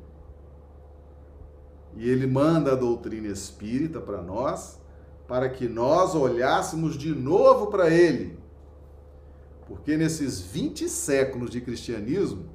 E 1.95 2.07
ele 2.07 2.27
manda 2.27 2.73
a 2.73 2.75
doutrina 2.75 3.27
espírita 3.27 3.99
para 3.99 4.21
nós, 4.21 4.79
para 5.27 5.49
que 5.49 5.67
nós 5.67 6.13
olhássemos 6.13 6.95
de 6.95 7.15
novo 7.15 7.67
para 7.67 7.89
ele. 7.89 8.37
Porque 9.67 9.97
nesses 9.97 10.39
20 10.39 10.87
séculos 10.87 11.49
de 11.49 11.61
cristianismo, 11.61 12.45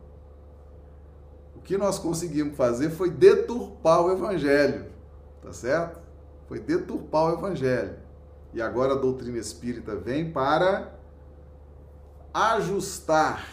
o 1.56 1.60
que 1.60 1.76
nós 1.76 1.98
conseguimos 1.98 2.56
fazer 2.56 2.90
foi 2.90 3.10
deturpar 3.10 4.04
o 4.04 4.12
evangelho, 4.12 4.86
tá 5.42 5.52
certo? 5.52 5.98
Foi 6.46 6.60
deturpar 6.60 7.24
o 7.24 7.38
evangelho. 7.38 7.99
E 8.52 8.60
agora 8.60 8.94
a 8.94 8.96
doutrina 8.96 9.38
espírita 9.38 9.94
vem 9.96 10.32
para 10.32 10.98
ajustar, 12.32 13.44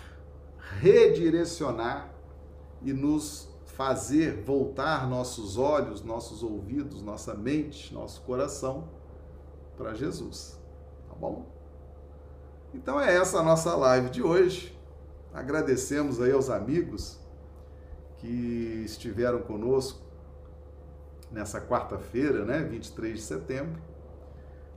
redirecionar 0.80 2.14
e 2.82 2.94
nos 2.94 3.48
fazer 3.66 4.42
voltar 4.42 5.08
nossos 5.08 5.58
olhos, 5.58 6.04
nossos 6.04 6.42
ouvidos, 6.42 7.04
nossa 7.04 7.36
mente, 7.36 7.94
nosso 7.94 8.22
coração 8.22 8.90
para 9.78 9.94
Jesus. 9.94 10.60
Tá 11.08 11.16
bom? 11.16 11.46
Então 12.74 13.00
é 13.00 13.16
essa 13.16 13.40
a 13.40 13.44
nossa 13.44 13.76
live 13.76 14.10
de 14.10 14.24
hoje. 14.24 14.76
Agradecemos 15.34 16.20
aí 16.20 16.32
aos 16.32 16.50
amigos 16.50 17.20
que 18.18 18.82
estiveram 18.84 19.42
conosco 19.44 20.02
nessa 21.32 21.62
quarta-feira, 21.62 22.44
né, 22.44 22.64
23 22.64 23.16
de 23.16 23.22
setembro. 23.22 23.80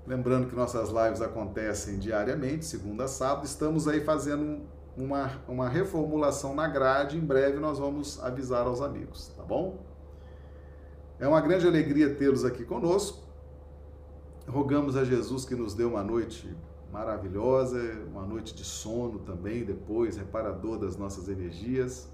Lembrando 0.06 0.48
que 0.48 0.56
nossas 0.56 0.88
lives 0.88 1.20
acontecem 1.20 1.98
diariamente, 1.98 2.64
segunda 2.64 3.04
a 3.04 3.08
sábado. 3.08 3.44
Estamos 3.44 3.86
aí 3.86 4.00
fazendo 4.00 4.62
uma, 4.96 5.30
uma 5.46 5.68
reformulação 5.68 6.54
na 6.54 6.66
grade. 6.66 7.16
Em 7.16 7.20
breve 7.20 7.58
nós 7.58 7.78
vamos 7.78 8.22
avisar 8.22 8.66
aos 8.66 8.80
amigos, 8.80 9.28
tá 9.36 9.42
bom? 9.42 9.84
É 11.18 11.28
uma 11.28 11.40
grande 11.40 11.66
alegria 11.66 12.14
tê-los 12.14 12.44
aqui 12.44 12.64
conosco. 12.64 13.28
Rogamos 14.48 14.96
a 14.96 15.04
Jesus 15.04 15.44
que 15.44 15.54
nos 15.54 15.74
dê 15.74 15.84
uma 15.84 16.02
noite 16.02 16.56
maravilhosa, 16.90 17.78
uma 18.10 18.26
noite 18.26 18.54
de 18.54 18.64
sono 18.64 19.20
também, 19.20 19.64
depois, 19.64 20.16
reparador 20.16 20.78
das 20.78 20.96
nossas 20.96 21.28
energias. 21.28 22.08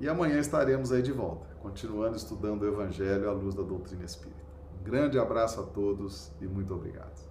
E 0.00 0.08
amanhã 0.08 0.38
estaremos 0.38 0.90
aí 0.92 1.02
de 1.02 1.12
volta, 1.12 1.46
continuando 1.60 2.16
estudando 2.16 2.62
o 2.62 2.66
Evangelho 2.66 3.28
à 3.28 3.32
luz 3.32 3.54
da 3.54 3.62
doutrina 3.62 4.04
espírita. 4.04 4.49
Grande 4.82 5.18
abraço 5.18 5.60
a 5.60 5.62
todos 5.64 6.32
e 6.40 6.46
muito 6.46 6.74
obrigado. 6.74 7.29